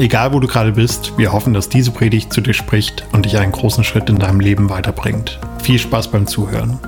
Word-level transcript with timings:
Egal 0.00 0.32
wo 0.32 0.40
du 0.40 0.46
gerade 0.46 0.72
bist, 0.72 1.18
wir 1.18 1.30
hoffen, 1.30 1.52
dass 1.52 1.68
diese 1.68 1.90
Predigt 1.90 2.32
zu 2.32 2.40
dir 2.40 2.54
spricht 2.54 3.04
und 3.12 3.26
dich 3.26 3.36
einen 3.36 3.52
großen 3.52 3.84
Schritt 3.84 4.08
in 4.08 4.18
deinem 4.18 4.40
Leben 4.40 4.70
weiterbringt. 4.70 5.38
Viel 5.62 5.78
Spaß 5.78 6.10
beim 6.10 6.26
Zuhören. 6.26 6.78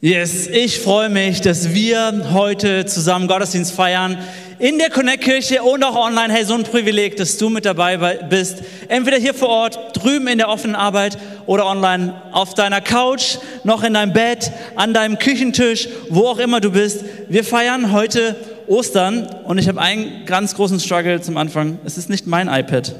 Yes, 0.00 0.46
ich 0.46 0.78
freue 0.78 1.08
mich, 1.08 1.40
dass 1.40 1.74
wir 1.74 2.30
heute 2.32 2.86
zusammen 2.86 3.26
Gottesdienst 3.26 3.72
feiern 3.72 4.18
in 4.60 4.78
der 4.78 4.90
Connect-Kirche 4.90 5.64
und 5.64 5.82
auch 5.82 5.96
online. 5.96 6.32
Hey, 6.32 6.44
so 6.44 6.54
ein 6.54 6.62
Privileg, 6.62 7.16
dass 7.16 7.36
du 7.36 7.50
mit 7.50 7.64
dabei 7.64 7.96
bist. 8.30 8.62
Entweder 8.86 9.16
hier 9.16 9.34
vor 9.34 9.48
Ort, 9.48 9.96
drüben 10.00 10.28
in 10.28 10.38
der 10.38 10.48
offenen 10.48 10.76
Arbeit 10.76 11.18
oder 11.46 11.66
online 11.66 12.22
auf 12.30 12.54
deiner 12.54 12.80
Couch, 12.80 13.38
noch 13.64 13.82
in 13.82 13.94
deinem 13.94 14.12
Bett, 14.12 14.52
an 14.76 14.94
deinem 14.94 15.18
Küchentisch, 15.18 15.88
wo 16.08 16.28
auch 16.28 16.38
immer 16.38 16.60
du 16.60 16.70
bist. 16.70 17.04
Wir 17.28 17.42
feiern 17.42 17.90
heute 17.90 18.36
Ostern 18.66 19.26
und 19.44 19.58
ich 19.58 19.68
habe 19.68 19.80
einen 19.80 20.24
ganz 20.24 20.54
großen 20.54 20.80
Struggle 20.80 21.20
zum 21.20 21.36
Anfang. 21.36 21.78
Es 21.84 21.98
ist 21.98 22.10
nicht 22.10 22.26
mein 22.26 22.48
iPad. 22.48 22.94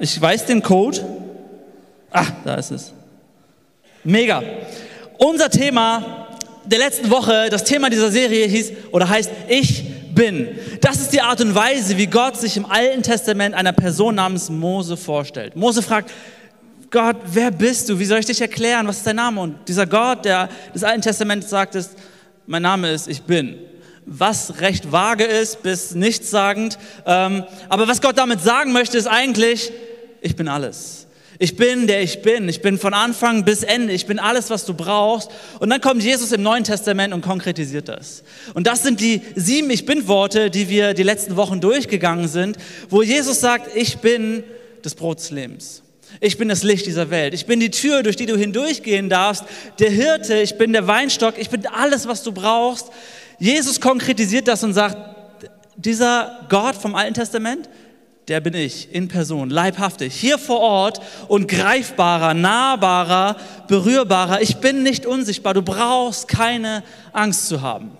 Ich 0.00 0.20
weiß 0.20 0.46
den 0.46 0.62
Code. 0.62 1.00
Ah, 2.10 2.26
da 2.44 2.56
ist 2.56 2.70
es. 2.70 2.92
Mega. 4.02 4.42
Unser 5.18 5.50
Thema 5.50 6.28
der 6.64 6.78
letzten 6.78 7.10
Woche, 7.10 7.48
das 7.50 7.64
Thema 7.64 7.90
dieser 7.90 8.10
Serie 8.10 8.46
hieß 8.46 8.72
oder 8.92 9.08
heißt 9.08 9.30
Ich 9.48 9.84
bin. 10.14 10.48
Das 10.80 11.00
ist 11.00 11.12
die 11.12 11.20
Art 11.20 11.40
und 11.40 11.54
Weise, 11.54 11.96
wie 11.96 12.06
Gott 12.06 12.36
sich 12.36 12.56
im 12.56 12.66
Alten 12.66 13.02
Testament 13.02 13.54
einer 13.54 13.72
Person 13.72 14.14
namens 14.14 14.50
Mose 14.50 14.96
vorstellt. 14.96 15.56
Mose 15.56 15.82
fragt, 15.82 16.10
Gott, 16.90 17.16
wer 17.26 17.50
bist 17.50 17.88
du? 17.88 17.98
Wie 17.98 18.04
soll 18.04 18.20
ich 18.20 18.26
dich 18.26 18.40
erklären? 18.40 18.86
Was 18.86 18.98
ist 18.98 19.06
dein 19.06 19.16
Name? 19.16 19.40
Und 19.40 19.56
dieser 19.66 19.86
Gott, 19.86 20.24
der 20.24 20.48
des 20.72 20.84
Alten 20.84 21.02
Testaments 21.02 21.50
sagt, 21.50 21.74
ist, 21.74 21.90
mein 22.46 22.62
Name 22.62 22.90
ist 22.92 23.08
Ich 23.08 23.22
bin 23.22 23.58
was 24.06 24.60
recht 24.60 24.92
vage 24.92 25.24
ist 25.24 25.62
bis 25.62 25.94
nichtssagend. 25.94 26.78
Ähm, 27.06 27.44
aber 27.68 27.88
was 27.88 28.00
Gott 28.00 28.18
damit 28.18 28.40
sagen 28.40 28.72
möchte, 28.72 28.98
ist 28.98 29.06
eigentlich, 29.06 29.72
ich 30.20 30.36
bin 30.36 30.48
alles. 30.48 31.06
Ich 31.38 31.56
bin 31.56 31.86
der 31.86 32.02
ich 32.02 32.22
bin. 32.22 32.48
Ich 32.48 32.62
bin 32.62 32.78
von 32.78 32.94
Anfang 32.94 33.44
bis 33.44 33.64
Ende. 33.64 33.92
Ich 33.92 34.06
bin 34.06 34.18
alles, 34.18 34.50
was 34.50 34.64
du 34.64 34.74
brauchst. 34.74 35.30
Und 35.58 35.68
dann 35.70 35.80
kommt 35.80 36.02
Jesus 36.02 36.30
im 36.32 36.42
Neuen 36.42 36.64
Testament 36.64 37.12
und 37.12 37.22
konkretisiert 37.22 37.88
das. 37.88 38.22
Und 38.54 38.66
das 38.66 38.82
sind 38.82 39.00
die 39.00 39.20
sieben 39.34 39.70
Ich 39.70 39.84
bin 39.84 40.06
Worte, 40.06 40.50
die 40.50 40.68
wir 40.68 40.94
die 40.94 41.02
letzten 41.02 41.36
Wochen 41.36 41.60
durchgegangen 41.60 42.28
sind, 42.28 42.56
wo 42.88 43.02
Jesus 43.02 43.40
sagt, 43.40 43.76
ich 43.76 43.98
bin 43.98 44.44
des 44.84 44.96
Lebens. 45.30 45.82
Ich 46.20 46.38
bin 46.38 46.48
das 46.48 46.62
Licht 46.62 46.86
dieser 46.86 47.10
Welt. 47.10 47.34
Ich 47.34 47.46
bin 47.46 47.58
die 47.58 47.70
Tür, 47.70 48.04
durch 48.04 48.14
die 48.14 48.26
du 48.26 48.36
hindurchgehen 48.36 49.08
darfst. 49.08 49.44
Der 49.80 49.90
Hirte, 49.90 50.40
ich 50.40 50.56
bin 50.56 50.72
der 50.72 50.86
Weinstock. 50.86 51.34
Ich 51.38 51.50
bin 51.50 51.66
alles, 51.66 52.06
was 52.06 52.22
du 52.22 52.30
brauchst. 52.30 52.90
Jesus 53.38 53.80
konkretisiert 53.80 54.48
das 54.48 54.62
und 54.64 54.74
sagt, 54.74 54.96
dieser 55.76 56.40
Gott 56.48 56.76
vom 56.76 56.94
Alten 56.94 57.14
Testament, 57.14 57.68
der 58.28 58.40
bin 58.40 58.54
ich 58.54 58.92
in 58.94 59.08
Person, 59.08 59.50
leibhaftig, 59.50 60.14
hier 60.14 60.38
vor 60.38 60.60
Ort 60.60 61.00
und 61.28 61.46
greifbarer, 61.46 62.32
nahbarer, 62.32 63.36
berührbarer. 63.68 64.40
Ich 64.40 64.56
bin 64.56 64.82
nicht 64.82 65.04
unsichtbar, 65.04 65.52
du 65.52 65.62
brauchst 65.62 66.28
keine 66.28 66.82
Angst 67.12 67.48
zu 67.48 67.60
haben. 67.60 67.90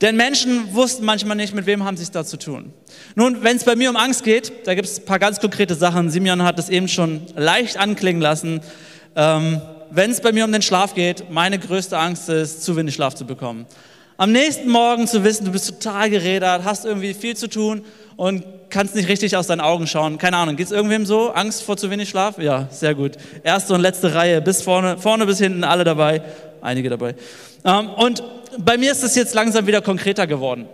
Denn 0.00 0.16
Menschen 0.16 0.74
wussten 0.74 1.04
manchmal 1.04 1.36
nicht, 1.36 1.54
mit 1.54 1.66
wem 1.66 1.84
haben 1.84 1.96
sie 1.96 2.02
es 2.02 2.10
da 2.10 2.24
zu 2.24 2.36
tun. 2.36 2.72
Nun, 3.14 3.44
wenn 3.44 3.56
es 3.56 3.64
bei 3.64 3.76
mir 3.76 3.88
um 3.88 3.96
Angst 3.96 4.24
geht, 4.24 4.66
da 4.66 4.74
gibt 4.74 4.88
es 4.88 4.98
ein 4.98 5.04
paar 5.04 5.20
ganz 5.20 5.38
konkrete 5.38 5.76
Sachen. 5.76 6.10
Simeon 6.10 6.42
hat 6.42 6.58
es 6.58 6.70
eben 6.70 6.88
schon 6.88 7.22
leicht 7.36 7.76
anklingen 7.76 8.20
lassen. 8.20 8.62
Ähm, 9.14 9.60
wenn 9.90 10.10
es 10.10 10.20
bei 10.20 10.32
mir 10.32 10.44
um 10.44 10.50
den 10.50 10.62
Schlaf 10.62 10.94
geht, 10.94 11.30
meine 11.30 11.58
größte 11.58 11.98
Angst 11.98 12.28
ist, 12.28 12.64
zu 12.64 12.76
wenig 12.76 12.94
Schlaf 12.94 13.14
zu 13.14 13.26
bekommen. 13.26 13.66
Am 14.22 14.30
nächsten 14.30 14.68
Morgen 14.68 15.08
zu 15.08 15.24
wissen, 15.24 15.46
du 15.46 15.50
bist 15.50 15.66
total 15.66 16.08
gerädert, 16.08 16.62
hast 16.62 16.84
irgendwie 16.84 17.12
viel 17.12 17.34
zu 17.34 17.48
tun 17.48 17.84
und 18.14 18.44
kannst 18.70 18.94
nicht 18.94 19.08
richtig 19.08 19.36
aus 19.36 19.48
deinen 19.48 19.60
Augen 19.60 19.88
schauen. 19.88 20.16
Keine 20.16 20.36
Ahnung, 20.36 20.54
geht 20.54 20.66
es 20.66 20.70
irgendwem 20.70 21.06
so? 21.06 21.32
Angst 21.32 21.64
vor 21.64 21.76
zu 21.76 21.90
wenig 21.90 22.08
Schlaf? 22.08 22.38
Ja, 22.38 22.68
sehr 22.70 22.94
gut. 22.94 23.14
Erste 23.42 23.74
und 23.74 23.80
letzte 23.80 24.14
Reihe, 24.14 24.40
bis 24.40 24.62
vorne, 24.62 24.96
vorne 24.96 25.26
bis 25.26 25.38
hinten, 25.38 25.64
alle 25.64 25.82
dabei. 25.82 26.22
Einige 26.60 26.88
dabei. 26.88 27.16
Ähm, 27.64 27.90
und 27.90 28.22
bei 28.58 28.78
mir 28.78 28.92
ist 28.92 29.02
es 29.02 29.16
jetzt 29.16 29.34
langsam 29.34 29.66
wieder 29.66 29.82
konkreter 29.82 30.28
geworden. 30.28 30.68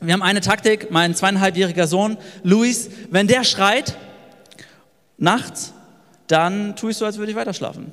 Wir 0.00 0.12
haben 0.12 0.22
eine 0.22 0.40
Taktik, 0.40 0.92
mein 0.92 1.16
zweieinhalbjähriger 1.16 1.88
Sohn, 1.88 2.16
Luis, 2.44 2.88
wenn 3.10 3.26
der 3.26 3.42
schreit, 3.42 3.96
nachts, 5.18 5.72
dann 6.28 6.76
tue 6.76 6.92
ich 6.92 6.96
so, 6.96 7.04
als 7.04 7.18
würde 7.18 7.32
ich 7.32 7.36
weiter 7.36 7.52
schlafen. 7.52 7.92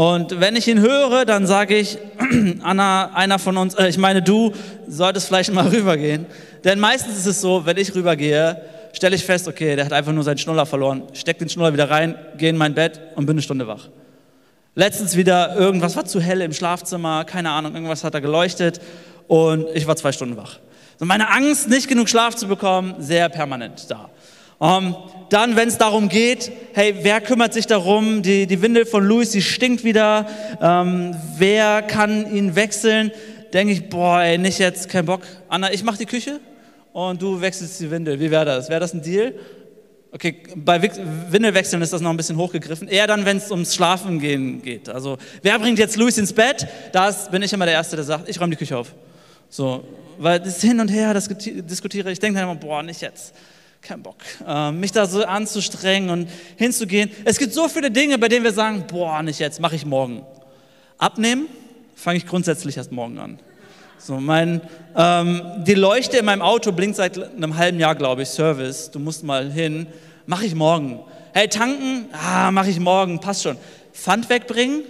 Und 0.00 0.40
wenn 0.40 0.56
ich 0.56 0.66
ihn 0.66 0.80
höre, 0.80 1.26
dann 1.26 1.46
sage 1.46 1.76
ich, 1.76 1.98
Anna, 2.62 3.10
einer 3.12 3.38
von 3.38 3.58
uns, 3.58 3.74
äh, 3.74 3.86
ich 3.86 3.98
meine 3.98 4.22
du, 4.22 4.50
solltest 4.88 5.26
vielleicht 5.26 5.52
mal 5.52 5.68
rübergehen. 5.68 6.24
Denn 6.64 6.80
meistens 6.80 7.18
ist 7.18 7.26
es 7.26 7.42
so, 7.42 7.66
wenn 7.66 7.76
ich 7.76 7.94
rübergehe, 7.94 8.62
stelle 8.94 9.14
ich 9.14 9.22
fest, 9.22 9.46
okay, 9.46 9.76
der 9.76 9.84
hat 9.84 9.92
einfach 9.92 10.12
nur 10.12 10.24
seinen 10.24 10.38
Schnuller 10.38 10.64
verloren, 10.64 11.02
steck 11.12 11.38
den 11.38 11.50
Schnuller 11.50 11.74
wieder 11.74 11.90
rein, 11.90 12.14
gehe 12.38 12.48
in 12.48 12.56
mein 12.56 12.72
Bett 12.72 12.98
und 13.14 13.26
bin 13.26 13.34
eine 13.34 13.42
Stunde 13.42 13.66
wach. 13.66 13.90
Letztens 14.74 15.18
wieder 15.18 15.54
irgendwas 15.56 15.96
war 15.96 16.06
zu 16.06 16.18
hell 16.18 16.40
im 16.40 16.54
Schlafzimmer, 16.54 17.26
keine 17.26 17.50
Ahnung, 17.50 17.74
irgendwas 17.74 18.02
hat 18.02 18.14
da 18.14 18.20
geleuchtet 18.20 18.80
und 19.28 19.66
ich 19.74 19.86
war 19.86 19.96
zwei 19.96 20.12
Stunden 20.12 20.38
wach. 20.38 20.60
So 20.98 21.04
meine 21.04 21.28
Angst, 21.28 21.68
nicht 21.68 21.88
genug 21.88 22.08
Schlaf 22.08 22.34
zu 22.36 22.48
bekommen, 22.48 22.94
sehr 23.00 23.28
permanent 23.28 23.90
da. 23.90 24.08
Ähm, 24.60 24.94
dann, 25.30 25.56
wenn 25.56 25.68
es 25.68 25.78
darum 25.78 26.08
geht, 26.08 26.50
hey, 26.74 26.94
wer 27.02 27.20
kümmert 27.20 27.54
sich 27.54 27.66
darum? 27.66 28.22
Die, 28.22 28.46
die 28.46 28.60
Windel 28.60 28.84
von 28.84 29.04
Louis, 29.04 29.30
die 29.30 29.42
stinkt 29.42 29.84
wieder. 29.84 30.26
Ähm, 30.60 31.14
wer 31.38 31.82
kann 31.82 32.34
ihn 32.34 32.56
wechseln? 32.56 33.12
Denke 33.52 33.72
ich, 33.72 33.88
boah, 33.88 34.20
ey, 34.22 34.38
nicht 34.38 34.58
jetzt, 34.58 34.88
kein 34.88 35.06
Bock. 35.06 35.22
Anna, 35.48 35.72
ich 35.72 35.82
mache 35.82 35.98
die 35.98 36.06
Küche 36.06 36.40
und 36.92 37.22
du 37.22 37.40
wechselst 37.40 37.80
die 37.80 37.90
Windel. 37.90 38.20
Wie 38.20 38.30
wäre 38.30 38.44
das? 38.44 38.68
Wäre 38.68 38.80
das 38.80 38.92
ein 38.92 39.02
Deal? 39.02 39.34
Okay, 40.12 40.42
bei 40.56 40.82
Windelwechseln 40.82 41.80
ist 41.82 41.92
das 41.92 42.00
noch 42.00 42.10
ein 42.10 42.16
bisschen 42.16 42.36
hochgegriffen. 42.36 42.88
Eher 42.88 43.06
dann, 43.06 43.24
wenn 43.24 43.36
es 43.36 43.50
ums 43.52 43.76
Schlafen 43.76 44.18
gehen 44.18 44.60
geht. 44.60 44.88
Also, 44.88 45.16
wer 45.42 45.58
bringt 45.60 45.78
jetzt 45.78 45.96
Louis 45.96 46.18
ins 46.18 46.32
Bett? 46.32 46.66
Da 46.90 47.12
bin 47.30 47.42
ich 47.42 47.52
immer 47.52 47.64
der 47.64 47.74
Erste, 47.74 47.94
der 47.94 48.04
sagt, 48.04 48.28
ich 48.28 48.40
räume 48.40 48.50
die 48.50 48.56
Küche 48.56 48.76
auf. 48.76 48.92
So, 49.48 49.84
weil 50.18 50.40
das 50.40 50.60
hin 50.60 50.80
und 50.80 50.88
her, 50.88 51.14
das 51.14 51.28
diskutiere 51.28 52.10
ich, 52.10 52.18
denke 52.18 52.40
dann 52.40 52.50
immer, 52.50 52.60
boah, 52.60 52.82
nicht 52.82 53.00
jetzt 53.00 53.32
kein 53.82 54.02
Bock, 54.02 54.16
äh, 54.46 54.72
mich 54.72 54.92
da 54.92 55.06
so 55.06 55.24
anzustrengen 55.24 56.10
und 56.10 56.28
hinzugehen. 56.56 57.10
Es 57.24 57.38
gibt 57.38 57.52
so 57.52 57.68
viele 57.68 57.90
Dinge, 57.90 58.18
bei 58.18 58.28
denen 58.28 58.44
wir 58.44 58.52
sagen, 58.52 58.84
boah, 58.86 59.22
nicht 59.22 59.38
jetzt, 59.38 59.60
mache 59.60 59.76
ich 59.76 59.86
morgen. 59.86 60.24
Abnehmen 60.98 61.46
fange 61.96 62.18
ich 62.18 62.26
grundsätzlich 62.26 62.76
erst 62.76 62.92
morgen 62.92 63.18
an. 63.18 63.38
So, 63.98 64.18
mein, 64.18 64.62
ähm, 64.96 65.42
die 65.66 65.74
Leuchte 65.74 66.18
in 66.18 66.24
meinem 66.24 66.40
Auto 66.40 66.72
blinkt 66.72 66.96
seit 66.96 67.18
einem 67.18 67.56
halben 67.56 67.78
Jahr, 67.78 67.94
glaube 67.94 68.22
ich, 68.22 68.28
Service. 68.28 68.90
Du 68.90 68.98
musst 68.98 69.24
mal 69.24 69.50
hin. 69.50 69.86
Mache 70.26 70.46
ich 70.46 70.54
morgen. 70.54 71.00
Hey, 71.34 71.48
tanken? 71.48 72.06
Ah, 72.12 72.50
mache 72.50 72.70
ich 72.70 72.80
morgen. 72.80 73.20
Passt 73.20 73.42
schon. 73.42 73.58
Pfand 73.92 74.30
wegbringen? 74.30 74.84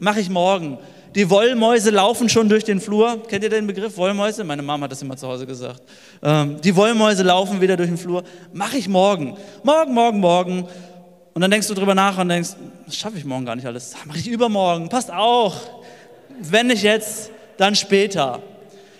Mache 0.00 0.20
ich 0.20 0.28
morgen. 0.28 0.78
Die 1.16 1.30
Wollmäuse 1.30 1.88
laufen 1.88 2.28
schon 2.28 2.50
durch 2.50 2.64
den 2.64 2.78
Flur. 2.78 3.22
Kennt 3.26 3.42
ihr 3.42 3.48
den 3.48 3.66
Begriff 3.66 3.96
Wollmäuse? 3.96 4.44
Meine 4.44 4.60
Mama 4.60 4.84
hat 4.84 4.92
das 4.92 5.00
immer 5.00 5.16
zu 5.16 5.26
Hause 5.26 5.46
gesagt. 5.46 5.80
Ähm, 6.22 6.60
die 6.60 6.76
Wollmäuse 6.76 7.22
laufen 7.22 7.62
wieder 7.62 7.74
durch 7.74 7.88
den 7.88 7.96
Flur. 7.96 8.22
Mache 8.52 8.76
ich 8.76 8.86
morgen. 8.86 9.34
Morgen, 9.62 9.94
morgen, 9.94 10.20
morgen. 10.20 10.68
Und 11.32 11.40
dann 11.40 11.50
denkst 11.50 11.68
du 11.68 11.74
drüber 11.74 11.94
nach 11.94 12.18
und 12.18 12.28
denkst, 12.28 12.50
das 12.84 12.96
schaffe 12.96 13.16
ich 13.16 13.24
morgen 13.24 13.46
gar 13.46 13.56
nicht 13.56 13.66
alles. 13.66 13.94
Mache 14.04 14.18
ich 14.18 14.28
übermorgen. 14.28 14.90
Passt 14.90 15.10
auch. 15.10 15.56
Wenn 16.38 16.66
nicht 16.66 16.82
jetzt, 16.82 17.30
dann 17.56 17.74
später. 17.74 18.42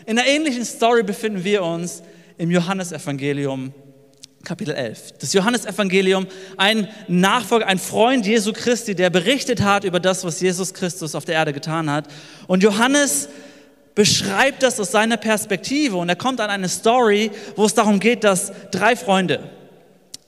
In 0.07 0.19
einer 0.19 0.27
ähnlichen 0.27 0.65
Story 0.65 1.03
befinden 1.03 1.45
wir 1.45 1.63
uns 1.63 2.03
im 2.39 2.51
Johannesevangelium 2.51 3.75
Kapitel 4.47 4.77
11. 4.77 5.15
Das 5.19 5.33
Johannesevangelium, 5.33 6.29
ein 6.57 6.87
Nachfolger, 7.09 7.67
ein 7.67 7.81
Freund 7.81 8.25
Jesu 8.25 8.53
Christi, 8.53 8.95
der 8.95 9.11
berichtet 9.11 9.61
hat 9.61 9.83
über 9.83 9.99
das, 9.99 10.23
was 10.23 10.41
Jesus 10.41 10.73
Christus 10.73 11.17
auf 11.17 11.25
der 11.25 11.35
Erde 11.35 11.53
getan 11.53 11.91
hat. 11.91 12.07
Und 12.47 12.63
Johannes 12.63 13.29
beschreibt 13.97 14.63
das 14.63 14.79
aus 14.79 14.93
seiner 14.93 15.17
Perspektive 15.17 15.97
und 15.97 16.09
er 16.09 16.15
kommt 16.15 16.41
an 16.41 16.49
eine 16.49 16.69
Story, 16.69 17.33
wo 17.57 17.65
es 17.65 17.75
darum 17.75 17.99
geht, 17.99 18.23
dass 18.23 18.53
drei 18.71 18.95
Freunde, 18.95 19.51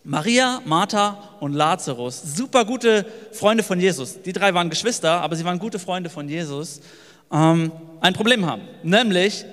Maria, 0.02 0.62
Martha 0.64 1.36
und 1.38 1.52
Lazarus, 1.52 2.20
super 2.34 2.64
gute 2.64 3.06
Freunde 3.30 3.62
von 3.62 3.78
Jesus, 3.78 4.20
die 4.20 4.32
drei 4.32 4.52
waren 4.52 4.68
Geschwister, 4.68 5.20
aber 5.20 5.36
sie 5.36 5.44
waren 5.44 5.60
gute 5.60 5.78
Freunde 5.78 6.10
von 6.10 6.28
Jesus, 6.28 6.80
ähm, 7.30 7.70
ein 8.00 8.14
Problem 8.14 8.46
haben. 8.46 8.62
Nämlich, 8.82 9.44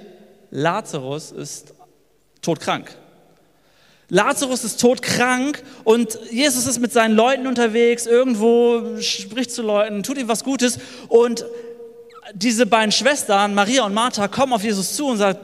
Lazarus 0.50 1.32
ist 1.32 1.76
todkrank. 2.42 2.98
Lazarus 4.10 4.64
ist 4.64 4.80
todkrank 4.80 5.64
und 5.84 6.20
Jesus 6.32 6.68
ist 6.68 6.80
mit 6.80 6.94
seinen 6.94 7.16
Leuten 7.16 7.48
unterwegs, 7.48 8.06
irgendwo 8.06 9.02
spricht 9.02 9.52
zu 9.52 9.64
Leuten, 9.64 10.04
tut 10.04 10.18
ihm 10.18 10.28
was 10.28 10.44
Gutes 10.44 10.78
und 11.10 11.46
diese 12.34 12.66
beiden 12.66 12.92
Schwestern, 12.92 13.54
Maria 13.54 13.86
und 13.86 13.94
Martha, 13.94 14.28
kommen 14.28 14.54
auf 14.54 14.64
Jesus 14.64 14.96
zu 14.96 15.08
und 15.08 15.18
sagen, 15.18 15.40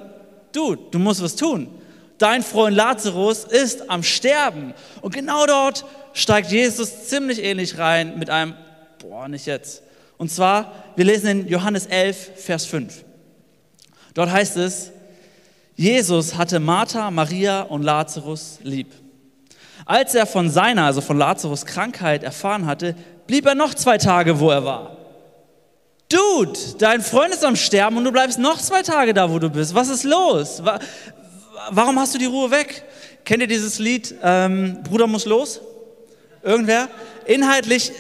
du, 0.52 0.76
du 0.76 1.00
musst 1.00 1.22
was 1.24 1.36
tun. 1.36 1.70
Dein 2.18 2.44
Freund 2.44 2.76
Lazarus 2.76 3.46
ist 3.46 3.90
am 3.90 4.04
Sterben. 4.04 4.74
Und 5.02 5.14
genau 5.14 5.46
dort 5.46 5.86
steigt 6.14 6.52
Jesus 6.52 7.08
ziemlich 7.08 7.42
ähnlich 7.44 7.78
rein 7.78 8.20
mit 8.20 8.30
einem, 8.30 8.54
boah, 9.00 9.28
nicht 9.28 9.48
jetzt. 9.48 9.82
Und 10.18 10.30
zwar, 10.30 10.72
wir 10.96 11.06
lesen 11.06 11.28
in 11.28 11.48
Johannes 11.48 11.88
11, 11.88 12.32
Vers 12.36 12.66
5. 12.66 13.04
Dort 14.14 14.30
heißt 14.30 14.58
es, 14.58 14.92
Jesus 15.76 16.36
hatte 16.36 16.60
Martha, 16.60 17.10
Maria 17.12 17.62
und 17.62 17.84
Lazarus 17.84 18.60
lieb. 18.64 18.92
Als 19.86 20.14
er 20.16 20.26
von 20.26 20.50
seiner, 20.50 20.86
also 20.86 21.02
von 21.02 21.18
Lazarus 21.18 21.66
Krankheit 21.66 22.24
erfahren 22.24 22.66
hatte, 22.66 22.96
blieb 23.28 23.46
er 23.46 23.56
noch 23.56 23.74
zwei 23.74 23.98
Tage, 23.98 24.40
wo 24.40 24.50
er 24.52 24.64
war. 24.64 24.98
Dude, 26.10 26.60
dein 26.78 27.02
Freund 27.02 27.34
ist 27.34 27.46
am 27.46 27.56
Sterben 27.56 27.98
und 27.98 28.04
du 28.04 28.12
bleibst 28.12 28.38
noch 28.38 28.60
zwei 28.60 28.84
Tage 28.84 29.14
da, 29.14 29.32
wo 29.32 29.40
du 29.40 29.50
bist. 29.50 29.74
Was 29.74 29.88
ist 29.88 30.04
los? 30.04 30.62
Warum 31.70 32.00
hast 32.00 32.14
du 32.14 32.20
die 32.20 32.26
Ruhe 32.26 32.52
weg? 32.52 32.84
Kennt 33.24 33.42
ihr 33.42 33.48
dieses 33.48 33.80
Lied 33.80 34.16
ähm, 34.22 34.80
Bruder 34.84 35.08
muss 35.08 35.26
los? 35.26 35.62
Irgendwer? 36.44 36.90
Inhaltlich 37.26 37.92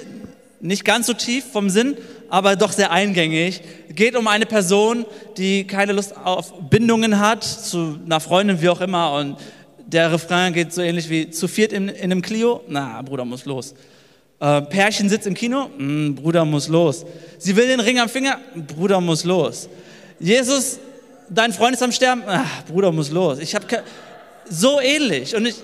nicht 0.59 0.83
ganz 0.83 1.07
so 1.07 1.13
tief 1.13 1.45
vom 1.51 1.69
Sinn, 1.69 1.97
aber 2.31 2.55
doch 2.55 2.71
sehr 2.71 2.91
eingängig. 2.91 3.61
Geht 3.89 4.15
um 4.15 4.25
eine 4.27 4.45
Person, 4.45 5.05
die 5.37 5.67
keine 5.67 5.91
Lust 5.91 6.15
auf 6.15 6.53
Bindungen 6.69 7.19
hat, 7.19 7.43
zu 7.43 7.99
einer 8.05 8.21
Freundin, 8.21 8.61
wie 8.61 8.69
auch 8.69 8.79
immer. 8.79 9.13
Und 9.15 9.35
der 9.85 10.13
Refrain 10.13 10.53
geht 10.53 10.71
so 10.71 10.81
ähnlich 10.81 11.09
wie 11.09 11.29
zu 11.29 11.49
viert 11.49 11.73
in, 11.73 11.89
in 11.89 12.03
einem 12.03 12.21
Clio. 12.21 12.61
Na, 12.69 13.01
Bruder 13.01 13.25
muss 13.25 13.43
los. 13.43 13.75
Äh, 14.39 14.61
Pärchen 14.61 15.09
sitzt 15.09 15.27
im 15.27 15.33
Kino. 15.33 15.69
Mm, 15.77 16.15
Bruder 16.15 16.45
muss 16.45 16.69
los. 16.69 17.05
Sie 17.37 17.53
will 17.57 17.67
den 17.67 17.81
Ring 17.81 17.99
am 17.99 18.07
Finger. 18.07 18.39
Bruder 18.55 19.01
muss 19.01 19.25
los. 19.25 19.67
Jesus, 20.17 20.79
dein 21.29 21.51
Freund 21.51 21.75
ist 21.75 21.83
am 21.83 21.91
Sterben. 21.91 22.23
Ach, 22.25 22.63
Bruder 22.63 22.93
muss 22.93 23.11
los. 23.11 23.39
Ich 23.39 23.53
habe 23.55 23.65
so 24.49 24.79
ähnlich. 24.79 25.35
Und 25.35 25.47
ich, 25.47 25.55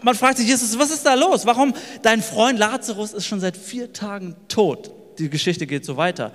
man 0.00 0.14
fragt 0.14 0.38
sich, 0.38 0.48
Jesus, 0.48 0.78
was 0.78 0.90
ist 0.90 1.04
da 1.04 1.12
los? 1.12 1.44
Warum? 1.44 1.74
Dein 2.00 2.22
Freund 2.22 2.58
Lazarus 2.58 3.12
ist 3.12 3.26
schon 3.26 3.40
seit 3.40 3.58
vier 3.58 3.92
Tagen 3.92 4.36
tot. 4.48 4.90
Die 5.18 5.30
Geschichte 5.30 5.66
geht 5.66 5.84
so 5.84 5.96
weiter. 5.96 6.32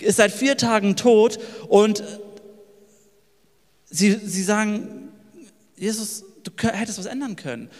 Ist 0.00 0.16
seit 0.16 0.32
vier 0.32 0.56
Tagen 0.56 0.96
tot 0.96 1.38
und 1.68 2.02
sie, 3.86 4.12
sie 4.12 4.42
sagen, 4.42 5.08
Jesus, 5.76 6.24
du 6.42 6.50
hättest 6.68 6.98
was 6.98 7.06
ändern 7.06 7.36
können. 7.36 7.70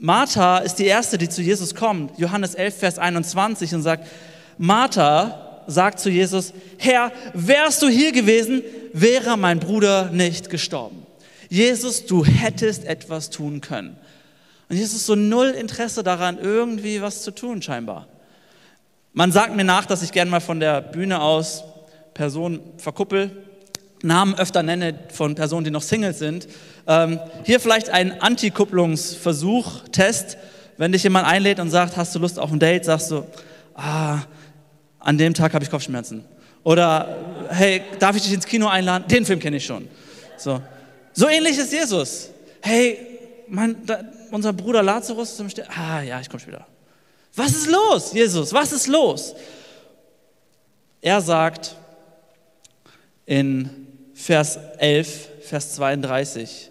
Martha 0.00 0.58
ist 0.58 0.76
die 0.76 0.86
erste, 0.86 1.18
die 1.18 1.28
zu 1.28 1.42
Jesus 1.42 1.74
kommt. 1.74 2.18
Johannes 2.18 2.54
11, 2.54 2.76
Vers 2.76 2.98
21 2.98 3.74
und 3.74 3.82
sagt, 3.82 4.06
Martha 4.58 5.62
sagt 5.66 6.00
zu 6.00 6.10
Jesus, 6.10 6.52
Herr, 6.78 7.12
wärst 7.32 7.82
du 7.82 7.88
hier 7.88 8.12
gewesen, 8.12 8.62
wäre 8.92 9.36
mein 9.36 9.60
Bruder 9.60 10.10
nicht 10.10 10.50
gestorben. 10.50 11.06
Jesus, 11.48 12.06
du 12.06 12.24
hättest 12.24 12.84
etwas 12.84 13.30
tun 13.30 13.60
können. 13.60 13.96
Und 14.68 14.76
Jesus 14.76 15.06
so 15.06 15.14
null 15.14 15.48
Interesse 15.48 16.02
daran, 16.02 16.38
irgendwie 16.38 17.00
was 17.02 17.22
zu 17.22 17.30
tun, 17.30 17.62
scheinbar. 17.62 18.08
Man 19.16 19.30
sagt 19.30 19.54
mir 19.54 19.62
nach, 19.62 19.86
dass 19.86 20.02
ich 20.02 20.10
gerne 20.10 20.28
mal 20.28 20.40
von 20.40 20.58
der 20.58 20.80
Bühne 20.80 21.22
aus 21.22 21.62
Personen 22.14 22.58
verkuppel, 22.78 23.30
Namen 24.02 24.34
öfter 24.34 24.64
nenne 24.64 24.98
von 25.12 25.36
Personen, 25.36 25.64
die 25.64 25.70
noch 25.70 25.82
Singles 25.82 26.18
sind. 26.18 26.48
Ähm, 26.88 27.20
hier 27.44 27.60
vielleicht 27.60 27.90
ein 27.90 28.20
Antikupplungsversuch, 28.20 29.88
Test. 29.92 30.36
Wenn 30.78 30.90
dich 30.90 31.04
jemand 31.04 31.28
einlädt 31.28 31.60
und 31.60 31.70
sagt, 31.70 31.96
hast 31.96 32.12
du 32.16 32.18
Lust 32.18 32.40
auf 32.40 32.50
ein 32.50 32.58
Date, 32.58 32.84
sagst 32.84 33.12
du, 33.12 33.24
ah, 33.76 34.18
an 34.98 35.16
dem 35.16 35.32
Tag 35.32 35.54
habe 35.54 35.62
ich 35.62 35.70
Kopfschmerzen. 35.70 36.24
Oder, 36.64 37.16
hey, 37.50 37.82
darf 38.00 38.16
ich 38.16 38.22
dich 38.22 38.32
ins 38.32 38.46
Kino 38.46 38.66
einladen? 38.66 39.06
Den 39.06 39.24
Film 39.24 39.38
kenne 39.38 39.58
ich 39.58 39.64
schon. 39.64 39.86
So. 40.36 40.60
so 41.12 41.28
ähnlich 41.28 41.56
ist 41.56 41.72
Jesus. 41.72 42.30
Hey, 42.60 42.98
mein, 43.46 43.76
da, 43.86 44.00
unser 44.32 44.52
Bruder 44.52 44.82
Lazarus 44.82 45.38
im 45.38 45.48
Sterben. 45.48 45.70
Ah, 45.72 46.02
ja, 46.02 46.20
ich 46.20 46.28
komme 46.28 46.40
später. 46.40 46.66
Was 47.36 47.52
ist 47.52 47.66
los, 47.66 48.12
Jesus? 48.12 48.52
Was 48.52 48.72
ist 48.72 48.86
los? 48.86 49.34
Er 51.00 51.20
sagt 51.20 51.76
in 53.26 53.70
Vers 54.14 54.58
11, 54.78 55.28
Vers 55.42 55.74
32, 55.74 56.70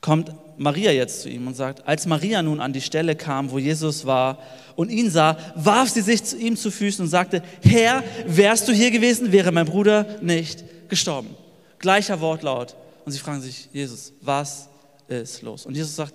kommt 0.00 0.32
Maria 0.58 0.92
jetzt 0.92 1.22
zu 1.22 1.28
ihm 1.28 1.46
und 1.46 1.54
sagt, 1.54 1.86
als 1.86 2.06
Maria 2.06 2.42
nun 2.42 2.60
an 2.60 2.72
die 2.72 2.80
Stelle 2.80 3.16
kam, 3.16 3.50
wo 3.50 3.58
Jesus 3.58 4.04
war 4.04 4.38
und 4.76 4.90
ihn 4.90 5.10
sah, 5.10 5.36
warf 5.54 5.88
sie 5.88 6.02
sich 6.02 6.22
zu 6.22 6.36
ihm 6.36 6.56
zu 6.56 6.70
Füßen 6.70 7.04
und 7.04 7.10
sagte, 7.10 7.42
Herr, 7.62 8.04
wärst 8.26 8.68
du 8.68 8.72
hier 8.72 8.90
gewesen, 8.90 9.32
wäre 9.32 9.50
mein 9.52 9.66
Bruder 9.66 10.06
nicht 10.20 10.64
gestorben. 10.88 11.34
Gleicher 11.78 12.20
Wortlaut. 12.20 12.76
Und 13.04 13.12
sie 13.12 13.18
fragen 13.18 13.40
sich, 13.40 13.68
Jesus, 13.72 14.12
was 14.20 14.68
ist 15.08 15.42
los? 15.42 15.66
Und 15.66 15.74
Jesus 15.74 15.96
sagt, 15.96 16.14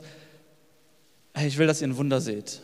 hey, 1.33 1.47
ich 1.47 1.57
will, 1.57 1.67
dass 1.67 1.81
ihr 1.81 1.87
ein 1.87 1.97
Wunder 1.97 2.21
seht. 2.21 2.61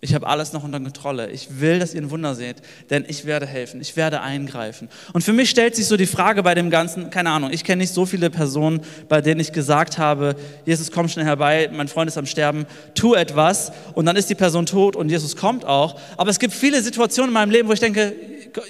Ich 0.00 0.14
habe 0.14 0.28
alles 0.28 0.52
noch 0.52 0.62
unter 0.62 0.78
Kontrolle. 0.78 1.28
Ich 1.30 1.60
will, 1.60 1.80
dass 1.80 1.92
ihr 1.92 2.00
ein 2.00 2.10
Wunder 2.10 2.36
seht, 2.36 2.58
denn 2.88 3.04
ich 3.08 3.24
werde 3.24 3.46
helfen, 3.46 3.80
ich 3.80 3.96
werde 3.96 4.20
eingreifen. 4.20 4.88
Und 5.12 5.24
für 5.24 5.32
mich 5.32 5.50
stellt 5.50 5.74
sich 5.74 5.86
so 5.86 5.96
die 5.96 6.06
Frage 6.06 6.44
bei 6.44 6.54
dem 6.54 6.70
Ganzen, 6.70 7.10
keine 7.10 7.30
Ahnung, 7.30 7.50
ich 7.52 7.64
kenne 7.64 7.80
nicht 7.80 7.92
so 7.92 8.06
viele 8.06 8.30
Personen, 8.30 8.80
bei 9.08 9.20
denen 9.20 9.40
ich 9.40 9.52
gesagt 9.52 9.98
habe, 9.98 10.36
Jesus, 10.64 10.92
komm 10.92 11.08
schnell 11.08 11.24
herbei, 11.24 11.68
mein 11.72 11.88
Freund 11.88 12.08
ist 12.08 12.16
am 12.16 12.26
Sterben, 12.26 12.66
tu 12.94 13.14
etwas 13.14 13.72
und 13.94 14.06
dann 14.06 14.14
ist 14.14 14.30
die 14.30 14.36
Person 14.36 14.66
tot 14.66 14.94
und 14.94 15.08
Jesus 15.08 15.34
kommt 15.34 15.64
auch. 15.64 15.98
Aber 16.16 16.30
es 16.30 16.38
gibt 16.38 16.54
viele 16.54 16.80
Situationen 16.80 17.30
in 17.30 17.34
meinem 17.34 17.50
Leben, 17.50 17.68
wo 17.68 17.72
ich 17.72 17.80
denke, 17.80 18.14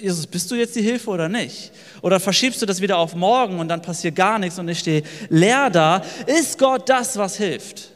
Jesus, 0.01 0.25
bist 0.25 0.49
du 0.49 0.55
jetzt 0.55 0.75
die 0.75 0.81
Hilfe 0.81 1.11
oder 1.11 1.29
nicht? 1.29 1.71
Oder 2.01 2.19
verschiebst 2.19 2.59
du 2.59 2.65
das 2.65 2.81
wieder 2.81 2.97
auf 2.97 3.13
morgen 3.13 3.59
und 3.59 3.67
dann 3.67 3.83
passiert 3.83 4.15
gar 4.15 4.39
nichts 4.39 4.57
und 4.57 4.67
ich 4.67 4.79
stehe 4.79 5.03
leer 5.29 5.69
da? 5.69 6.01
Ist 6.25 6.57
Gott 6.57 6.89
das, 6.89 7.17
was 7.17 7.37
hilft? 7.37 7.91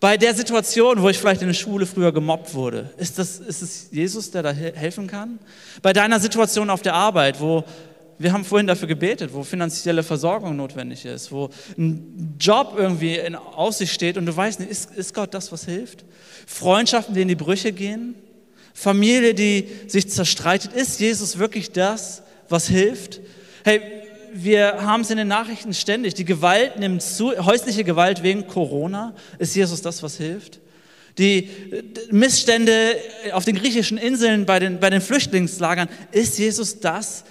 Bei 0.00 0.16
der 0.16 0.34
Situation, 0.34 1.00
wo 1.00 1.08
ich 1.08 1.18
vielleicht 1.18 1.40
in 1.40 1.48
der 1.48 1.54
Schule 1.54 1.86
früher 1.86 2.12
gemobbt 2.12 2.54
wurde, 2.54 2.90
ist, 2.96 3.18
das, 3.18 3.38
ist 3.38 3.62
es 3.62 3.88
Jesus, 3.90 4.30
der 4.30 4.42
da 4.42 4.52
helfen 4.52 5.06
kann? 5.06 5.38
Bei 5.82 5.92
deiner 5.92 6.20
Situation 6.20 6.70
auf 6.70 6.82
der 6.82 6.94
Arbeit, 6.94 7.40
wo 7.40 7.64
wir 8.18 8.32
haben 8.32 8.44
vorhin 8.44 8.66
dafür 8.66 8.88
gebetet, 8.88 9.30
wo 9.32 9.42
finanzielle 9.42 10.02
Versorgung 10.02 10.56
notwendig 10.56 11.04
ist, 11.04 11.32
wo 11.32 11.50
ein 11.76 12.36
Job 12.38 12.74
irgendwie 12.76 13.16
in 13.16 13.34
Aussicht 13.34 13.92
steht 13.92 14.16
und 14.16 14.26
du 14.26 14.36
weißt 14.36 14.60
nicht, 14.60 14.70
ist, 14.70 14.94
ist 14.94 15.14
Gott 15.14 15.34
das, 15.34 15.50
was 15.50 15.64
hilft? 15.64 16.04
Freundschaften, 16.46 17.14
die 17.14 17.22
in 17.22 17.28
die 17.28 17.34
Brüche 17.34 17.72
gehen? 17.72 18.14
Familie, 18.72 19.34
die 19.34 19.68
sich 19.86 20.08
zerstreitet, 20.10 20.72
ist 20.72 21.00
Jesus 21.00 21.38
wirklich 21.38 21.72
das, 21.72 22.22
was 22.48 22.68
hilft? 22.68 23.20
Hey, 23.64 23.80
wir 24.34 24.82
haben 24.82 25.02
es 25.02 25.10
in 25.10 25.16
den 25.16 25.28
Nachrichten 25.28 25.72
ständig. 25.72 26.14
Die 26.14 26.24
Gewalt 26.24 26.78
nimmt 26.78 27.02
zu, 27.02 27.32
häusliche 27.44 27.84
Gewalt 27.84 28.22
wegen 28.24 28.46
Corona. 28.48 29.14
Ist 29.38 29.54
Jesus 29.54 29.80
das, 29.80 30.02
was 30.02 30.16
hilft? 30.16 30.60
Die 31.18 31.48
Missstände 32.10 32.96
auf 33.32 33.44
den 33.44 33.54
griechischen 33.54 33.96
Inseln 33.96 34.44
bei 34.44 34.58
den, 34.58 34.80
bei 34.80 34.90
den 34.90 35.00
Flüchtlingslagern. 35.00 35.88
Ist 36.10 36.38
Jesus 36.38 36.80
das, 36.80 37.24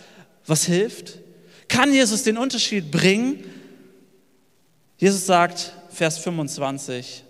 was 0.48 0.66
hilft? 0.66 1.20
Kann 1.68 1.94
Jesus 1.94 2.24
den 2.24 2.38
Unterschied 2.38 2.90
bringen? 2.90 3.44
Jesus 4.98 5.26
sagt, 5.26 5.74
Vers 5.90 6.18
25, 6.20 7.24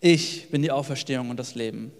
ich 0.00 0.50
bin 0.50 0.62
die 0.62 0.72
Auferstehung 0.72 1.30
und 1.30 1.36
das 1.36 1.54
Leben. 1.54 1.92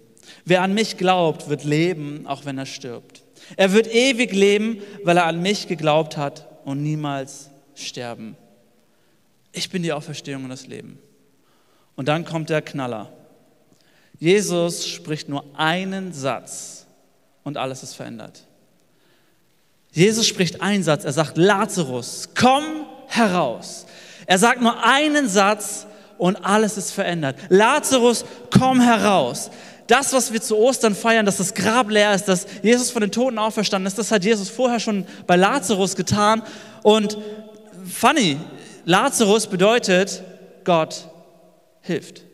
Wer 0.43 0.61
an 0.61 0.73
mich 0.73 0.97
glaubt, 0.97 1.47
wird 1.47 1.63
leben, 1.63 2.27
auch 2.27 2.43
wenn 2.43 2.57
er 2.57 2.65
stirbt. 2.65 3.23
Er 3.55 3.71
wird 3.71 3.87
ewig 3.87 4.33
leben, 4.33 4.81
weil 5.03 5.17
er 5.17 5.25
an 5.25 5.41
mich 5.41 5.67
geglaubt 5.67 6.17
hat 6.17 6.47
und 6.65 6.83
niemals 6.83 7.49
sterben. 7.75 8.35
Ich 9.53 9.69
bin 9.69 9.83
die 9.83 9.93
Auferstehung 9.93 10.43
und 10.43 10.49
das 10.49 10.67
Leben. 10.67 10.99
Und 11.95 12.07
dann 12.07 12.25
kommt 12.25 12.49
der 12.49 12.61
Knaller. 12.61 13.11
Jesus 14.19 14.87
spricht 14.87 15.29
nur 15.29 15.45
einen 15.55 16.13
Satz 16.13 16.85
und 17.43 17.57
alles 17.57 17.83
ist 17.83 17.93
verändert. 17.93 18.43
Jesus 19.91 20.27
spricht 20.27 20.61
einen 20.61 20.83
Satz. 20.83 21.05
Er 21.05 21.13
sagt, 21.13 21.37
Lazarus, 21.37 22.29
komm 22.37 22.63
heraus. 23.07 23.85
Er 24.25 24.37
sagt 24.37 24.61
nur 24.61 24.83
einen 24.83 25.29
Satz 25.29 25.87
und 26.17 26.35
alles 26.35 26.77
ist 26.77 26.91
verändert. 26.91 27.37
Lazarus, 27.49 28.25
komm 28.51 28.81
heraus 28.81 29.49
das, 29.87 30.13
was 30.13 30.33
wir 30.33 30.41
zu 30.41 30.57
Ostern 30.57 30.95
feiern, 30.95 31.25
dass 31.25 31.37
das 31.37 31.53
Grab 31.53 31.89
leer 31.89 32.13
ist, 32.13 32.25
dass 32.25 32.45
Jesus 32.61 32.91
von 32.91 33.01
den 33.01 33.11
Toten 33.11 33.37
auferstanden 33.37 33.87
ist, 33.87 33.97
das 33.97 34.11
hat 34.11 34.23
Jesus 34.23 34.49
vorher 34.49 34.79
schon 34.79 35.05
bei 35.25 35.35
Lazarus 35.35 35.95
getan. 35.95 36.43
Und 36.83 37.17
funny, 37.89 38.37
Lazarus 38.85 39.47
bedeutet, 39.47 40.21
Gott 40.63 41.07
hilft. 41.81 42.26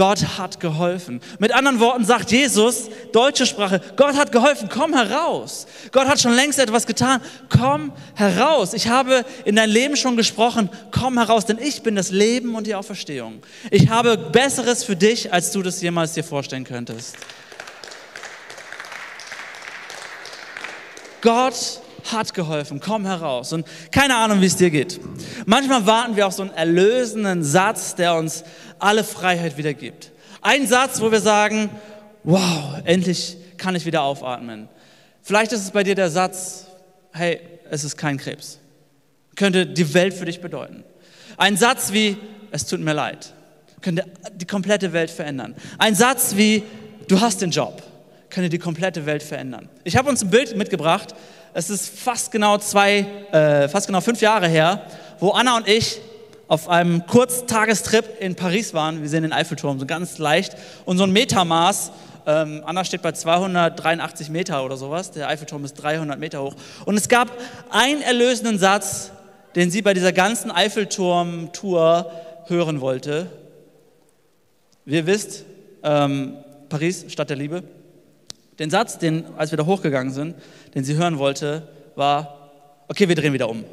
Gott 0.00 0.38
hat 0.38 0.60
geholfen. 0.60 1.20
Mit 1.40 1.52
anderen 1.52 1.78
Worten 1.78 2.06
sagt 2.06 2.30
Jesus, 2.30 2.88
deutsche 3.12 3.44
Sprache, 3.44 3.82
Gott 3.96 4.16
hat 4.16 4.32
geholfen, 4.32 4.70
komm 4.72 4.94
heraus. 4.94 5.66
Gott 5.92 6.08
hat 6.08 6.18
schon 6.18 6.32
längst 6.32 6.58
etwas 6.58 6.86
getan, 6.86 7.20
komm 7.50 7.92
heraus. 8.14 8.72
Ich 8.72 8.88
habe 8.88 9.26
in 9.44 9.56
dein 9.56 9.68
Leben 9.68 9.96
schon 9.96 10.16
gesprochen, 10.16 10.70
komm 10.90 11.18
heraus, 11.18 11.44
denn 11.44 11.58
ich 11.58 11.82
bin 11.82 11.96
das 11.96 12.10
Leben 12.10 12.54
und 12.54 12.66
die 12.66 12.74
Auferstehung. 12.74 13.42
Ich 13.70 13.90
habe 13.90 14.16
Besseres 14.16 14.84
für 14.84 14.96
dich, 14.96 15.34
als 15.34 15.52
du 15.52 15.60
das 15.60 15.82
jemals 15.82 16.14
dir 16.14 16.24
vorstellen 16.24 16.64
könntest. 16.64 17.16
Gott 21.20 21.82
hat 22.10 22.32
geholfen, 22.32 22.80
komm 22.80 23.04
heraus. 23.04 23.52
Und 23.52 23.66
keine 23.92 24.16
Ahnung, 24.16 24.40
wie 24.40 24.46
es 24.46 24.56
dir 24.56 24.70
geht. 24.70 24.98
Manchmal 25.44 25.86
warten 25.86 26.16
wir 26.16 26.26
auf 26.26 26.32
so 26.32 26.42
einen 26.42 26.54
erlösenden 26.54 27.44
Satz, 27.44 27.94
der 27.94 28.14
uns 28.14 28.44
alle 28.80 29.04
Freiheit 29.04 29.56
wieder 29.56 29.74
gibt. 29.74 30.10
Ein 30.42 30.66
Satz, 30.66 31.00
wo 31.00 31.10
wir 31.10 31.20
sagen, 31.20 31.70
wow, 32.24 32.80
endlich 32.84 33.36
kann 33.56 33.74
ich 33.74 33.86
wieder 33.86 34.02
aufatmen. 34.02 34.68
Vielleicht 35.22 35.52
ist 35.52 35.62
es 35.62 35.70
bei 35.70 35.82
dir 35.82 35.94
der 35.94 36.10
Satz, 36.10 36.66
hey, 37.12 37.40
es 37.70 37.84
ist 37.84 37.96
kein 37.96 38.16
Krebs. 38.16 38.58
Könnte 39.36 39.66
die 39.66 39.94
Welt 39.94 40.14
für 40.14 40.24
dich 40.24 40.40
bedeuten. 40.40 40.84
Ein 41.36 41.56
Satz 41.56 41.92
wie, 41.92 42.16
es 42.50 42.66
tut 42.66 42.80
mir 42.80 42.94
leid. 42.94 43.32
Könnte 43.80 44.04
die 44.34 44.46
komplette 44.46 44.92
Welt 44.92 45.10
verändern. 45.10 45.54
Ein 45.78 45.94
Satz 45.94 46.36
wie, 46.36 46.62
du 47.08 47.20
hast 47.20 47.40
den 47.40 47.50
Job. 47.50 47.82
Könnte 48.28 48.48
die 48.48 48.58
komplette 48.58 49.06
Welt 49.06 49.22
verändern. 49.22 49.68
Ich 49.84 49.96
habe 49.96 50.08
uns 50.08 50.22
ein 50.22 50.30
Bild 50.30 50.56
mitgebracht 50.56 51.14
es 51.52 51.70
ist 51.70 51.98
fast 51.98 52.30
genau 52.30 52.58
zwei, 52.58 53.06
äh, 53.32 53.68
fast 53.68 53.86
genau 53.86 54.00
fünf 54.00 54.20
Jahre 54.20 54.48
her, 54.48 54.82
wo 55.18 55.30
Anna 55.30 55.56
und 55.56 55.68
ich 55.68 56.00
auf 56.50 56.68
einem 56.68 57.06
Kurztagestrip 57.06 58.18
in 58.18 58.34
Paris 58.34 58.74
waren. 58.74 59.02
Wir 59.02 59.08
sehen 59.08 59.22
den 59.22 59.32
Eiffelturm 59.32 59.78
so 59.78 59.86
ganz 59.86 60.18
leicht 60.18 60.56
und 60.84 60.98
so 60.98 61.04
ein 61.04 61.12
Metermaß. 61.12 61.92
Ähm, 62.26 62.62
Anna 62.66 62.84
steht 62.84 63.02
bei 63.02 63.12
283 63.12 64.30
Meter 64.30 64.64
oder 64.64 64.76
sowas. 64.76 65.12
Der 65.12 65.28
Eiffelturm 65.28 65.64
ist 65.64 65.74
300 65.74 66.18
Meter 66.18 66.42
hoch. 66.42 66.56
Und 66.86 66.96
es 66.96 67.08
gab 67.08 67.30
einen 67.70 68.02
erlösenden 68.02 68.58
Satz, 68.58 69.12
den 69.54 69.70
sie 69.70 69.80
bei 69.80 69.94
dieser 69.94 70.12
ganzen 70.12 70.50
Eiffelturm-Tour 70.50 72.10
hören 72.46 72.80
wollte. 72.80 73.30
Ihr 74.86 75.06
wisst, 75.06 75.44
ähm, 75.84 76.34
Paris, 76.68 77.04
Stadt 77.06 77.30
der 77.30 77.36
Liebe. 77.36 77.62
Den 78.58 78.70
Satz, 78.70 78.98
den, 78.98 79.24
als 79.38 79.52
wir 79.52 79.56
da 79.56 79.66
hochgegangen 79.66 80.12
sind, 80.12 80.34
den 80.74 80.82
sie 80.82 80.96
hören 80.96 81.18
wollte, 81.18 81.68
war, 81.94 82.50
okay, 82.88 83.06
wir 83.06 83.14
drehen 83.14 83.34
wieder 83.34 83.48
um. 83.48 83.64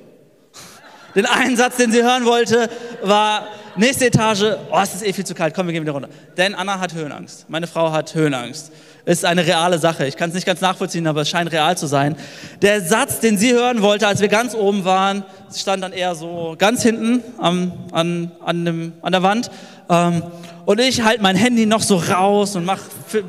Den 1.16 1.26
einen 1.26 1.58
Satz, 1.58 1.78
den 1.78 1.92
sie 1.92 2.04
hören 2.04 2.26
wollte, 2.26 2.70
war, 3.02 3.48
nächste 3.76 4.08
Etage, 4.08 4.44
oh, 4.72 4.80
es 4.82 4.96
ist 4.96 5.06
eh 5.06 5.14
viel 5.14 5.26
zu 5.26 5.34
kalt, 5.34 5.54
komm, 5.54 5.68
wir 5.68 5.74
gehen 5.74 5.84
wieder 5.84 5.94
runter. 5.94 6.10
Denn 6.36 6.56
Anna 6.56 6.80
hat 6.80 6.94
Höhenangst. 6.94 7.50
Meine 7.50 7.68
Frau 7.68 7.92
hat 7.92 8.14
Höhenangst. 8.14 8.72
Ist 9.06 9.24
eine 9.24 9.46
reale 9.48 9.80
Sache. 9.80 10.06
Ich 10.06 10.18
kann 10.18 10.30
es 10.30 10.36
nicht 10.36 10.46
ganz 10.46 10.60
nachvollziehen, 10.60 11.08
aber 11.08 11.22
es 11.22 11.30
scheint 11.30 11.52
real 11.52 11.78
zu 11.78 11.88
sein. 11.88 12.18
Der 12.62 12.82
Satz, 12.82 13.20
den 13.22 13.38
sie 13.38 13.54
hören 13.54 13.82
wollte, 13.82 14.06
als 14.06 14.20
wir 14.20 14.28
ganz 14.28 14.54
oben 14.54 14.84
waren, 14.84 15.24
stand 15.56 15.82
dann 15.82 15.94
eher 15.94 16.14
so 16.14 16.56
ganz 16.58 16.84
hinten 16.84 17.24
am, 17.38 17.72
an, 17.94 18.32
an, 18.44 18.66
dem, 18.66 18.94
an 19.02 19.12
der 19.14 19.24
Wand. 19.24 19.50
Ähm, 19.90 20.24
und 20.66 20.82
ich 20.82 21.02
halte 21.04 21.22
mein 21.22 21.38
Handy 21.38 21.66
noch 21.66 21.82
so 21.82 21.96
raus 21.96 22.58
und 22.58 22.66
mache 22.66 22.82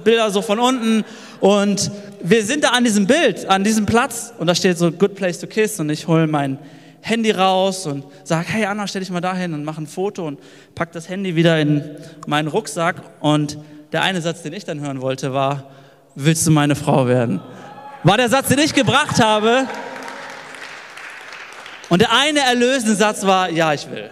Bilder 0.02 0.32
so 0.32 0.42
von 0.42 0.58
unten 0.58 1.04
und 1.38 1.92
wir 2.20 2.44
sind 2.44 2.64
da 2.64 2.70
an 2.70 2.82
diesem 2.82 3.06
Bild, 3.06 3.46
an 3.46 3.62
diesem 3.62 3.86
Platz 3.86 4.32
und 4.38 4.48
da 4.48 4.56
steht 4.56 4.76
so 4.76 4.90
Good 4.90 5.14
Place 5.14 5.38
to 5.38 5.46
Kiss 5.46 5.78
und 5.78 5.88
ich 5.90 6.08
hole 6.08 6.26
mein 6.26 6.58
Handy 7.00 7.30
raus 7.30 7.86
und 7.86 8.04
sage, 8.24 8.46
hey 8.48 8.66
Anna, 8.66 8.86
stell 8.86 9.00
dich 9.00 9.10
mal 9.10 9.20
dahin 9.20 9.54
und 9.54 9.64
mach 9.64 9.78
ein 9.78 9.86
Foto 9.86 10.26
und 10.26 10.40
pack 10.74 10.92
das 10.92 11.08
Handy 11.08 11.36
wieder 11.36 11.60
in 11.60 11.96
meinen 12.26 12.48
Rucksack 12.48 13.02
und 13.20 13.58
der 13.92 14.02
eine 14.02 14.20
Satz, 14.20 14.42
den 14.42 14.52
ich 14.52 14.64
dann 14.64 14.80
hören 14.80 15.00
wollte, 15.00 15.32
war, 15.32 15.70
willst 16.14 16.46
du 16.46 16.50
meine 16.50 16.74
Frau 16.74 17.06
werden? 17.06 17.40
War 18.04 18.16
der 18.16 18.28
Satz, 18.28 18.48
den 18.48 18.58
ich 18.58 18.74
gebracht 18.74 19.22
habe. 19.22 19.66
Und 21.88 22.02
der 22.02 22.12
eine 22.12 22.40
erlösende 22.40 22.94
Satz 22.94 23.24
war, 23.24 23.50
ja, 23.50 23.72
ich 23.72 23.90
will. 23.90 24.10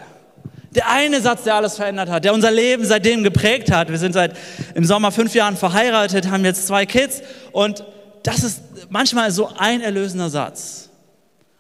Der 0.75 0.91
eine 0.91 1.21
Satz, 1.21 1.45
der 1.45 1.55
alles 1.55 1.77
verändert 1.77 2.11
hat, 2.11 2.25
der 2.25 2.35
unser 2.35 2.51
Leben 2.51 2.85
seitdem 2.85 3.23
geprägt 3.23 3.71
hat. 3.71 3.91
Wir 3.91 3.99
sind 3.99 4.13
seit 4.13 4.37
im 4.75 4.85
Sommer 4.85 5.13
fünf 5.13 5.35
Jahren 5.35 5.57
verheiratet, 5.57 6.31
haben 6.31 6.45
jetzt 6.45 6.67
zwei 6.67 6.87
Kids 6.87 7.23
und 7.53 7.85
das 8.23 8.43
ist 8.43 8.63
manchmal 8.89 9.31
so 9.31 9.51
ein 9.57 9.81
erlösender 9.81 10.31
Satz. 10.31 10.91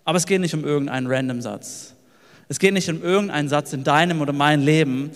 Aber 0.06 0.16
es 0.16 0.24
geht 0.24 0.40
nicht 0.40 0.54
um 0.54 0.64
irgendeinen 0.64 1.08
random 1.08 1.42
Satz. 1.42 1.94
Es 2.48 2.60
geht 2.60 2.72
nicht 2.72 2.88
um 2.88 3.02
irgendeinen 3.02 3.48
Satz 3.48 3.72
in 3.72 3.82
deinem 3.82 4.22
oder 4.22 4.32
meinem 4.32 4.64
Leben, 4.64 5.10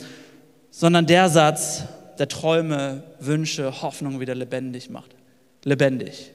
sondern 0.71 1.07
der 1.07 1.31
Satz, 1.31 1.85
der 2.19 2.29
Träume, 2.29 3.05
Wünsche, 3.21 3.83
Hoffnung 3.83 4.19
wieder 4.21 4.35
lebendig 4.35 4.91
macht. 4.91 5.15
Lebendig. 5.65 6.33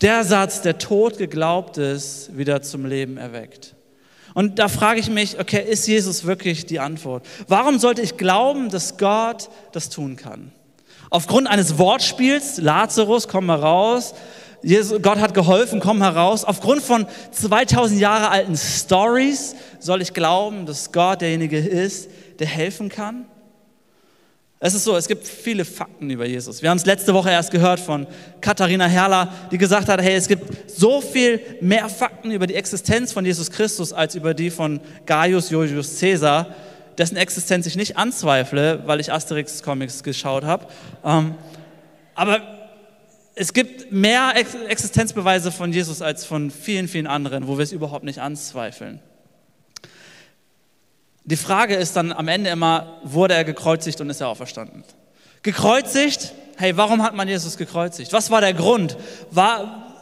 Der 0.00 0.24
Satz, 0.24 0.62
der 0.62 0.78
tot 0.78 1.18
geglaubt 1.18 1.76
ist, 1.76 2.36
wieder 2.36 2.62
zum 2.62 2.86
Leben 2.86 3.18
erweckt. 3.18 3.74
Und 4.32 4.58
da 4.58 4.68
frage 4.68 4.98
ich 4.98 5.10
mich, 5.10 5.38
okay, 5.38 5.62
ist 5.62 5.86
Jesus 5.86 6.24
wirklich 6.24 6.64
die 6.64 6.80
Antwort? 6.80 7.26
Warum 7.46 7.78
sollte 7.78 8.00
ich 8.00 8.16
glauben, 8.16 8.70
dass 8.70 8.96
Gott 8.96 9.50
das 9.72 9.90
tun 9.90 10.16
kann? 10.16 10.50
Aufgrund 11.10 11.46
eines 11.46 11.78
Wortspiels, 11.78 12.58
Lazarus, 12.58 13.28
komm 13.28 13.46
mal 13.46 13.58
raus, 13.58 14.14
Jesus, 14.64 15.02
Gott 15.02 15.18
hat 15.18 15.34
geholfen, 15.34 15.78
komm 15.78 16.00
heraus. 16.00 16.44
Aufgrund 16.44 16.82
von 16.82 17.06
2000 17.32 18.00
Jahre 18.00 18.30
alten 18.30 18.56
Stories 18.56 19.54
soll 19.78 20.00
ich 20.00 20.14
glauben, 20.14 20.64
dass 20.64 20.90
Gott 20.90 21.20
derjenige 21.20 21.58
ist, 21.58 22.08
der 22.38 22.46
helfen 22.46 22.88
kann? 22.88 23.26
Es 24.60 24.72
ist 24.72 24.84
so, 24.84 24.96
es 24.96 25.06
gibt 25.06 25.28
viele 25.28 25.66
Fakten 25.66 26.08
über 26.08 26.24
Jesus. 26.24 26.62
Wir 26.62 26.70
haben 26.70 26.78
es 26.78 26.86
letzte 26.86 27.12
Woche 27.12 27.28
erst 27.28 27.50
gehört 27.50 27.78
von 27.78 28.06
Katharina 28.40 28.86
Herrler, 28.86 29.30
die 29.50 29.58
gesagt 29.58 29.88
hat, 29.90 30.00
hey, 30.00 30.14
es 30.14 30.26
gibt 30.26 30.70
so 30.70 31.02
viel 31.02 31.38
mehr 31.60 31.90
Fakten 31.90 32.30
über 32.30 32.46
die 32.46 32.54
Existenz 32.54 33.12
von 33.12 33.26
Jesus 33.26 33.50
Christus 33.50 33.92
als 33.92 34.14
über 34.14 34.32
die 34.32 34.48
von 34.48 34.80
Gaius 35.04 35.50
Julius 35.50 36.00
Caesar, 36.00 36.54
dessen 36.96 37.18
Existenz 37.18 37.66
ich 37.66 37.76
nicht 37.76 37.98
anzweifle, 37.98 38.82
weil 38.86 39.00
ich 39.00 39.12
Asterix 39.12 39.62
Comics 39.62 40.02
geschaut 40.02 40.44
habe. 40.44 40.66
Ähm, 41.04 41.34
aber 42.14 42.40
es 43.34 43.52
gibt 43.52 43.90
mehr 43.90 44.34
Existenzbeweise 44.68 45.50
von 45.50 45.72
Jesus 45.72 46.02
als 46.02 46.24
von 46.24 46.50
vielen, 46.50 46.88
vielen 46.88 47.06
anderen, 47.06 47.48
wo 47.48 47.58
wir 47.58 47.64
es 47.64 47.72
überhaupt 47.72 48.04
nicht 48.04 48.20
anzweifeln. 48.20 49.00
Die 51.24 51.36
Frage 51.36 51.74
ist 51.74 51.96
dann 51.96 52.12
am 52.12 52.28
Ende 52.28 52.50
immer, 52.50 53.00
wurde 53.02 53.34
er 53.34 53.44
gekreuzigt 53.44 54.00
und 54.00 54.10
ist 54.10 54.20
er 54.20 54.28
auferstanden? 54.28 54.84
Gekreuzigt, 55.42 56.32
hey, 56.56 56.76
warum 56.76 57.02
hat 57.02 57.14
man 57.14 57.28
Jesus 57.28 57.56
gekreuzigt? 57.56 58.12
Was 58.12 58.30
war 58.30 58.40
der 58.40 58.54
Grund? 58.54 58.96
War, 59.30 59.94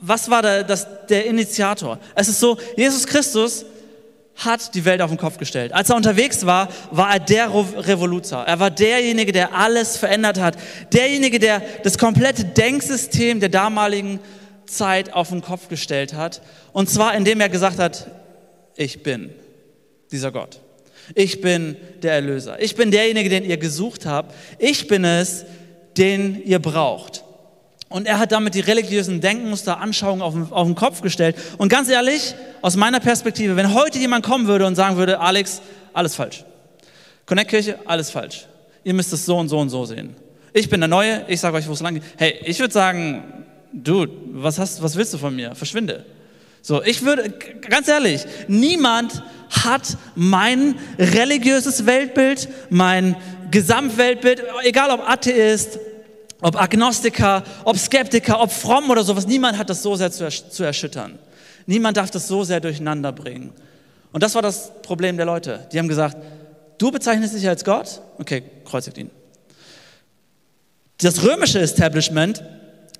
was 0.00 0.30
war 0.30 0.42
der, 0.42 0.64
das, 0.64 0.86
der 1.08 1.26
Initiator? 1.26 1.98
Es 2.14 2.28
ist 2.28 2.40
so, 2.40 2.56
Jesus 2.76 3.06
Christus 3.06 3.66
hat 4.36 4.74
die 4.74 4.84
Welt 4.84 5.00
auf 5.00 5.10
den 5.10 5.18
Kopf 5.18 5.38
gestellt. 5.38 5.72
Als 5.72 5.90
er 5.90 5.96
unterwegs 5.96 6.44
war, 6.44 6.68
war 6.90 7.12
er 7.12 7.20
der 7.20 7.50
Revoluzer. 7.52 8.44
Er 8.46 8.58
war 8.58 8.70
derjenige, 8.70 9.32
der 9.32 9.54
alles 9.54 9.96
verändert 9.96 10.40
hat. 10.40 10.56
Derjenige, 10.92 11.38
der 11.38 11.62
das 11.82 11.98
komplette 11.98 12.44
Denksystem 12.44 13.40
der 13.40 13.48
damaligen 13.48 14.18
Zeit 14.66 15.12
auf 15.12 15.28
den 15.28 15.42
Kopf 15.42 15.68
gestellt 15.68 16.14
hat. 16.14 16.42
Und 16.72 16.90
zwar 16.90 17.14
indem 17.14 17.40
er 17.40 17.48
gesagt 17.48 17.78
hat, 17.78 18.08
ich 18.76 19.02
bin 19.02 19.30
dieser 20.10 20.32
Gott. 20.32 20.60
Ich 21.14 21.40
bin 21.40 21.76
der 22.02 22.12
Erlöser. 22.12 22.60
Ich 22.60 22.76
bin 22.76 22.90
derjenige, 22.90 23.28
den 23.28 23.44
ihr 23.44 23.58
gesucht 23.58 24.06
habt. 24.06 24.34
Ich 24.58 24.88
bin 24.88 25.04
es, 25.04 25.44
den 25.96 26.42
ihr 26.44 26.58
braucht. 26.58 27.23
Und 27.94 28.08
er 28.08 28.18
hat 28.18 28.32
damit 28.32 28.56
die 28.56 28.60
religiösen 28.60 29.20
Denkmuster, 29.20 29.78
Anschauungen 29.78 30.20
auf 30.20 30.34
den, 30.34 30.50
auf 30.50 30.66
den 30.66 30.74
Kopf 30.74 31.00
gestellt. 31.00 31.36
Und 31.58 31.68
ganz 31.68 31.88
ehrlich, 31.88 32.34
aus 32.60 32.74
meiner 32.74 32.98
Perspektive, 32.98 33.54
wenn 33.54 33.72
heute 33.72 34.00
jemand 34.00 34.26
kommen 34.26 34.48
würde 34.48 34.66
und 34.66 34.74
sagen 34.74 34.96
würde, 34.96 35.20
Alex, 35.20 35.62
alles 35.92 36.16
falsch. 36.16 36.42
Connect-Kirche, 37.24 37.78
alles 37.84 38.10
falsch. 38.10 38.48
Ihr 38.82 38.94
müsst 38.94 39.12
es 39.12 39.24
so 39.24 39.36
und 39.38 39.48
so 39.48 39.60
und 39.60 39.68
so 39.68 39.84
sehen. 39.84 40.16
Ich 40.52 40.68
bin 40.68 40.80
der 40.80 40.88
Neue, 40.88 41.24
ich 41.28 41.38
sage 41.38 41.56
euch, 41.56 41.68
wo 41.68 41.72
es 41.72 41.82
lang 41.82 41.94
geht. 41.94 42.02
Hey, 42.16 42.34
ich 42.44 42.58
würde 42.58 42.74
sagen, 42.74 43.44
Dude, 43.72 44.10
was, 44.32 44.58
hast, 44.58 44.82
was 44.82 44.96
willst 44.96 45.14
du 45.14 45.18
von 45.18 45.36
mir? 45.36 45.54
Verschwinde. 45.54 46.04
So, 46.62 46.82
ich 46.82 47.04
würde, 47.04 47.32
ganz 47.70 47.86
ehrlich, 47.86 48.24
niemand 48.48 49.22
hat 49.50 49.96
mein 50.16 50.74
religiöses 50.98 51.86
Weltbild, 51.86 52.48
mein 52.70 53.14
Gesamtweltbild, 53.52 54.42
egal 54.64 54.90
ob 54.90 55.08
Atheist, 55.08 55.78
ob 56.44 56.60
Agnostiker, 56.60 57.42
ob 57.64 57.78
Skeptiker, 57.78 58.38
ob 58.38 58.52
fromm 58.52 58.90
oder 58.90 59.02
sowas, 59.02 59.26
niemand 59.26 59.56
hat 59.56 59.70
das 59.70 59.82
so 59.82 59.96
sehr 59.96 60.12
zu, 60.12 60.24
ersch 60.24 60.46
zu 60.50 60.62
erschüttern. 60.62 61.18
Niemand 61.64 61.96
darf 61.96 62.10
das 62.10 62.28
so 62.28 62.44
sehr 62.44 62.60
durcheinander 62.60 63.12
bringen. 63.12 63.50
Und 64.12 64.22
das 64.22 64.34
war 64.34 64.42
das 64.42 64.70
Problem 64.82 65.16
der 65.16 65.24
Leute. 65.24 65.66
Die 65.72 65.78
haben 65.78 65.88
gesagt, 65.88 66.18
du 66.76 66.90
bezeichnest 66.90 67.34
dich 67.34 67.48
als 67.48 67.64
Gott? 67.64 68.02
Okay, 68.18 68.42
kreuzigt 68.66 68.98
ihn. 68.98 69.10
Das 70.98 71.24
römische 71.24 71.60
Establishment 71.60 72.44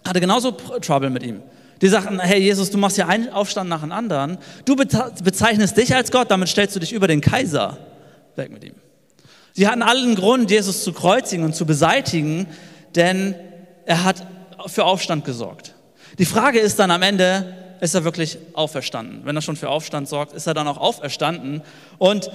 hatte 0.07 0.21
genauso 0.21 0.53
Trouble 0.53 1.11
mit 1.11 1.23
ihm. 1.23 1.43
Die 1.83 1.89
sagten, 1.89 2.21
hey 2.21 2.41
Jesus, 2.41 2.71
du 2.71 2.79
machst 2.79 2.97
ja 2.97 3.09
einen 3.09 3.29
Aufstand 3.29 3.69
nach 3.69 3.83
dem 3.83 3.93
anderen. 3.93 4.39
Du 4.65 4.75
bezeichnest 4.75 5.77
dich 5.77 5.95
als 5.95 6.11
Gott, 6.11 6.31
damit 6.31 6.49
stellst 6.49 6.77
du 6.77 6.81
dich 6.81 6.95
über 6.95 7.09
den 7.09 7.21
Kaiser. 7.21 7.77
Weg 8.37 8.51
mit 8.51 8.65
ihm. 8.65 8.75
Sie 9.53 9.69
hatten 9.69 9.83
allen 9.83 10.15
Grund, 10.15 10.51
Jesus 10.51 10.83
zu 10.83 10.95
kreuzigen 10.95 11.45
und 11.45 11.55
zu 11.55 11.67
beseitigen, 11.67 12.47
denn 12.97 13.35
er 13.87 14.05
hat 14.05 14.27
für 14.67 14.85
Aufstand 14.85 15.25
gesorgt. 15.25 15.75
Die 16.19 16.25
Frage 16.25 16.59
ist 16.59 16.79
dann 16.79 16.91
am 16.91 17.03
Ende, 17.03 17.55
ist 17.81 17.95
er 17.95 18.05
wirklich 18.05 18.39
auferstanden? 18.55 19.23
Wenn 19.25 19.37
er 19.37 19.43
schon 19.43 19.57
für 19.57 19.69
Aufstand 19.69 20.09
sorgt, 20.09 20.33
ist 20.33 20.47
er 20.47 20.55
dann 20.55 20.69
auch 20.69 20.79
auferstanden? 20.79 21.63
Und 21.99 22.31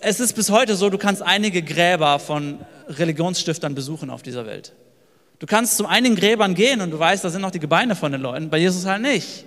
es 0.00 0.20
ist 0.20 0.34
bis 0.34 0.50
heute 0.50 0.76
so, 0.76 0.90
du 0.90 0.98
kannst 0.98 1.22
einige 1.22 1.62
Gräber 1.62 2.18
von 2.18 2.58
Religionsstiftern 2.88 3.74
besuchen 3.74 4.10
auf 4.10 4.22
dieser 4.22 4.46
Welt. 4.46 4.72
Du 5.38 5.46
kannst 5.46 5.76
zu 5.76 5.86
einigen 5.86 6.14
Gräbern 6.16 6.54
gehen 6.54 6.80
und 6.80 6.90
du 6.90 6.98
weißt, 6.98 7.24
da 7.24 7.30
sind 7.30 7.42
noch 7.42 7.50
die 7.50 7.58
Gebeine 7.58 7.96
von 7.96 8.12
den 8.12 8.20
Leuten, 8.20 8.50
bei 8.50 8.58
Jesus 8.58 8.86
halt 8.86 9.02
nicht. 9.02 9.44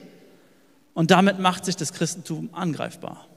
Und 0.94 1.12
damit 1.12 1.40
macht 1.40 1.66
sich 1.66 1.76
das 1.76 1.94
Christentum 1.94 2.50
angreifbar. 2.54 3.28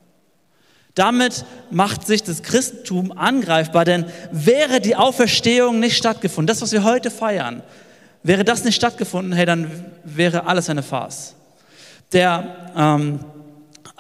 Damit 1.01 1.47
macht 1.71 2.07
sich 2.07 2.23
das 2.25 2.43
Christentum 2.43 3.11
angreifbar, 3.17 3.87
denn 3.87 4.05
wäre 4.33 4.83
die 4.83 4.97
Auferstehung 4.97 5.81
nicht 5.81 5.97
stattgefunden, 5.97 6.47
das, 6.47 6.61
was 6.61 6.73
wir 6.73 6.85
heute 6.85 7.11
feiern, 7.11 7.63
wäre 8.23 8.45
das 8.45 8.65
nicht 8.65 8.75
stattgefunden, 8.75 9.33
hey, 9.33 9.47
dann 9.47 9.71
wäre 10.05 10.45
alles 10.45 10.69
eine 10.69 10.83
Farce. 10.83 11.37
Der, 12.13 12.55
ähm, 12.77 13.21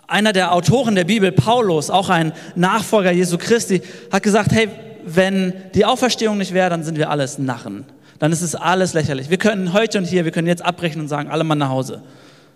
einer 0.09 0.35
der 0.35 0.52
Autoren 0.52 0.95
der 0.95 1.04
Bibel, 1.04 1.33
Paulus, 1.33 1.88
auch 1.88 2.11
ein 2.11 2.35
Nachfolger 2.54 3.12
Jesu 3.12 3.38
Christi, 3.38 3.80
hat 4.12 4.23
gesagt, 4.23 4.52
hey, 4.52 4.69
wenn 5.07 5.54
die 5.75 5.87
Auferstehung 5.87 6.37
nicht 6.37 6.52
wäre, 6.52 6.69
dann 6.69 6.85
sind 6.85 6.99
wir 6.99 7.09
alles 7.09 7.38
Narren. 7.38 7.87
Dann 8.19 8.30
ist 8.30 8.42
es 8.42 8.54
alles 8.54 8.92
lächerlich. 8.92 9.30
Wir 9.30 9.38
können 9.38 9.73
heute 9.73 9.97
und 9.97 10.04
hier, 10.04 10.26
wir 10.26 10.33
können 10.33 10.49
jetzt 10.49 10.62
abbrechen 10.62 11.00
und 11.00 11.09
sagen, 11.09 11.30
alle 11.30 11.45
Mann 11.45 11.57
nach 11.57 11.71
Hause. 11.71 12.02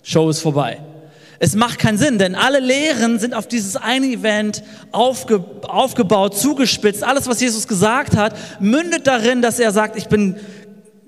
Show 0.02 0.28
ist 0.28 0.40
vorbei. 0.40 0.80
Es 1.44 1.54
macht 1.54 1.78
keinen 1.78 1.98
Sinn, 1.98 2.16
denn 2.16 2.36
alle 2.36 2.58
Lehren 2.58 3.18
sind 3.18 3.34
auf 3.34 3.46
dieses 3.46 3.76
eine 3.76 4.06
Event 4.06 4.62
aufge, 4.92 5.44
aufgebaut, 5.60 6.38
zugespitzt. 6.38 7.04
Alles, 7.04 7.28
was 7.28 7.38
Jesus 7.38 7.68
gesagt 7.68 8.16
hat, 8.16 8.34
mündet 8.60 9.06
darin, 9.06 9.42
dass 9.42 9.58
er 9.58 9.70
sagt, 9.70 9.98
ich 9.98 10.06
bin 10.06 10.36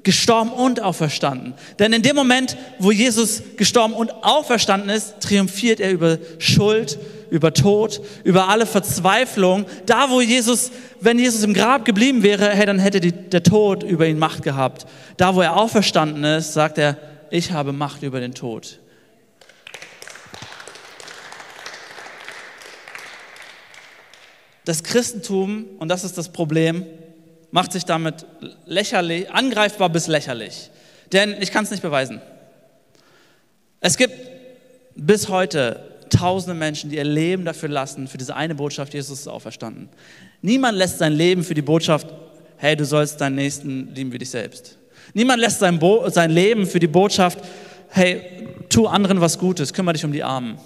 gestorben 0.02 0.50
und 0.50 0.82
auferstanden. 0.82 1.54
Denn 1.78 1.94
in 1.94 2.02
dem 2.02 2.16
Moment, 2.16 2.58
wo 2.78 2.92
Jesus 2.92 3.44
gestorben 3.56 3.94
und 3.94 4.10
auferstanden 4.24 4.90
ist, 4.90 5.20
triumphiert 5.20 5.80
er 5.80 5.90
über 5.90 6.18
Schuld, 6.38 6.98
über 7.30 7.54
Tod, 7.54 8.02
über 8.22 8.50
alle 8.50 8.66
Verzweiflung. 8.66 9.64
Da, 9.86 10.10
wo 10.10 10.20
Jesus, 10.20 10.70
wenn 11.00 11.18
Jesus 11.18 11.44
im 11.44 11.54
Grab 11.54 11.86
geblieben 11.86 12.22
wäre, 12.22 12.50
hey, 12.50 12.66
dann 12.66 12.78
hätte 12.78 13.00
die, 13.00 13.12
der 13.12 13.42
Tod 13.42 13.82
über 13.82 14.06
ihn 14.06 14.18
Macht 14.18 14.42
gehabt. 14.42 14.84
Da, 15.16 15.34
wo 15.34 15.40
er 15.40 15.56
auferstanden 15.56 16.24
ist, 16.24 16.52
sagt 16.52 16.76
er, 16.76 16.98
ich 17.30 17.52
habe 17.52 17.72
Macht 17.72 18.02
über 18.02 18.20
den 18.20 18.34
Tod. 18.34 18.80
Das 24.66 24.82
Christentum, 24.82 25.64
und 25.78 25.88
das 25.88 26.02
ist 26.02 26.18
das 26.18 26.28
Problem, 26.28 26.84
macht 27.52 27.70
sich 27.70 27.84
damit 27.84 28.26
lächerlich, 28.66 29.30
angreifbar 29.30 29.88
bis 29.88 30.08
lächerlich. 30.08 30.70
Denn 31.12 31.36
ich 31.40 31.52
kann 31.52 31.64
es 31.64 31.70
nicht 31.70 31.84
beweisen. 31.84 32.20
Es 33.80 33.96
gibt 33.96 34.12
bis 34.96 35.28
heute 35.28 35.80
tausende 36.10 36.58
Menschen, 36.58 36.90
die 36.90 36.96
ihr 36.96 37.04
Leben 37.04 37.44
dafür 37.44 37.68
lassen, 37.68 38.08
für 38.08 38.18
diese 38.18 38.34
eine 38.34 38.56
Botschaft, 38.56 38.92
Jesus 38.92 39.20
ist 39.20 39.28
auferstanden. 39.28 39.88
Niemand 40.42 40.76
lässt 40.76 40.98
sein 40.98 41.12
Leben 41.12 41.44
für 41.44 41.54
die 41.54 41.62
Botschaft, 41.62 42.08
hey, 42.56 42.74
du 42.74 42.84
sollst 42.84 43.20
deinen 43.20 43.36
Nächsten 43.36 43.94
lieben 43.94 44.12
wie 44.12 44.18
dich 44.18 44.30
selbst. 44.30 44.78
Niemand 45.14 45.40
lässt 45.40 45.60
sein, 45.60 45.78
Bo 45.78 46.08
sein 46.08 46.32
Leben 46.32 46.66
für 46.66 46.80
die 46.80 46.88
Botschaft, 46.88 47.38
hey, 47.90 48.48
tu 48.68 48.88
anderen 48.88 49.20
was 49.20 49.38
Gutes, 49.38 49.72
kümmere 49.72 49.92
dich 49.92 50.04
um 50.04 50.10
die 50.10 50.24
Armen. 50.24 50.58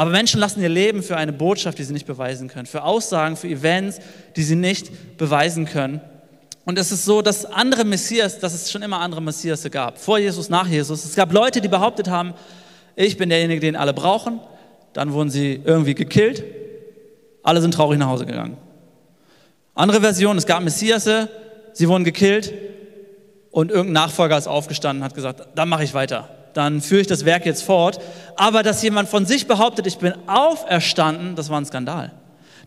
Aber 0.00 0.12
Menschen 0.12 0.40
lassen 0.40 0.62
ihr 0.62 0.70
Leben 0.70 1.02
für 1.02 1.18
eine 1.18 1.30
Botschaft, 1.30 1.76
die 1.76 1.84
sie 1.84 1.92
nicht 1.92 2.06
beweisen 2.06 2.48
können, 2.48 2.64
für 2.64 2.84
Aussagen, 2.84 3.36
für 3.36 3.48
Events, 3.48 3.98
die 4.34 4.42
sie 4.42 4.56
nicht 4.56 5.18
beweisen 5.18 5.66
können. 5.66 6.00
Und 6.64 6.78
es 6.78 6.90
ist 6.90 7.04
so, 7.04 7.20
dass 7.20 7.44
andere 7.44 7.84
Messias, 7.84 8.38
dass 8.38 8.54
es 8.54 8.72
schon 8.72 8.80
immer 8.80 8.98
andere 9.00 9.20
Messias 9.20 9.62
gab, 9.70 9.98
vor 9.98 10.18
Jesus, 10.18 10.48
nach 10.48 10.66
Jesus. 10.66 11.04
Es 11.04 11.14
gab 11.16 11.30
Leute, 11.34 11.60
die 11.60 11.68
behauptet 11.68 12.08
haben, 12.08 12.32
ich 12.96 13.18
bin 13.18 13.28
derjenige, 13.28 13.60
den 13.60 13.76
alle 13.76 13.92
brauchen. 13.92 14.40
Dann 14.94 15.12
wurden 15.12 15.28
sie 15.28 15.60
irgendwie 15.62 15.94
gekillt. 15.94 16.44
Alle 17.42 17.60
sind 17.60 17.74
traurig 17.74 17.98
nach 17.98 18.08
Hause 18.08 18.24
gegangen. 18.24 18.56
Andere 19.74 20.00
Version, 20.00 20.38
es 20.38 20.46
gab 20.46 20.62
Messiasse, 20.62 21.28
sie 21.74 21.86
wurden 21.90 22.04
gekillt 22.04 22.54
und 23.50 23.70
irgendein 23.70 24.04
Nachfolger 24.04 24.38
ist 24.38 24.48
aufgestanden 24.48 25.02
und 25.02 25.04
hat 25.04 25.14
gesagt, 25.14 25.46
dann 25.56 25.68
mache 25.68 25.84
ich 25.84 25.92
weiter 25.92 26.39
dann 26.54 26.80
führe 26.80 27.00
ich 27.00 27.06
das 27.06 27.24
Werk 27.24 27.46
jetzt 27.46 27.62
fort. 27.62 28.00
Aber 28.36 28.62
dass 28.62 28.82
jemand 28.82 29.08
von 29.08 29.26
sich 29.26 29.46
behauptet, 29.46 29.86
ich 29.86 29.98
bin 29.98 30.14
auferstanden, 30.26 31.36
das 31.36 31.50
war 31.50 31.60
ein 31.60 31.66
Skandal. 31.66 32.12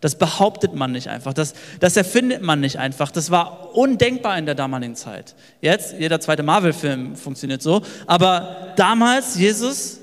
Das 0.00 0.16
behauptet 0.16 0.74
man 0.74 0.92
nicht 0.92 1.08
einfach, 1.08 1.32
das, 1.32 1.54
das 1.80 1.96
erfindet 1.96 2.42
man 2.42 2.60
nicht 2.60 2.78
einfach. 2.78 3.10
Das 3.10 3.30
war 3.30 3.74
undenkbar 3.74 4.36
in 4.36 4.44
der 4.44 4.54
damaligen 4.54 4.96
Zeit. 4.96 5.34
Jetzt, 5.60 5.94
jeder 5.98 6.20
zweite 6.20 6.42
Marvel-Film 6.42 7.16
funktioniert 7.16 7.62
so. 7.62 7.80
Aber 8.06 8.72
damals, 8.76 9.38
Jesus, 9.38 10.00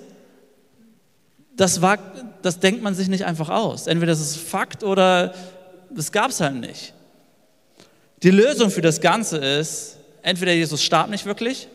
das, 1.56 1.82
war, 1.82 2.00
das 2.42 2.60
denkt 2.60 2.82
man 2.82 2.96
sich 2.96 3.10
nicht 3.10 3.26
einfach 3.26 3.50
aus. 3.50 3.86
Entweder 3.86 4.14
das 4.14 4.22
ist 4.22 4.38
Fakt 4.38 4.84
oder 4.84 5.34
das 5.92 6.12
gab 6.12 6.32
es 6.32 6.42
halt 6.42 6.56
nicht. 6.56 6.94
Die 8.24 8.32
Lösung 8.32 8.72
für 8.72 8.82
das 8.82 9.02
Ganze 9.02 9.38
ist, 9.38 9.98
entweder 10.24 10.54
Jesus 10.54 10.82
starb 10.82 11.10
nicht 11.10 11.26
wirklich 11.26 11.68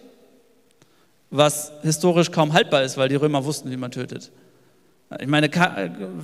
was 1.31 1.73
historisch 1.83 2.31
kaum 2.31 2.53
haltbar 2.53 2.83
ist, 2.83 2.97
weil 2.97 3.09
die 3.09 3.17
Römer 3.17 3.45
wussten, 3.45 3.71
wie 3.71 3.77
man 3.77 3.91
tötet. 3.91 4.31
Ich 5.21 5.27
meine, 5.27 5.51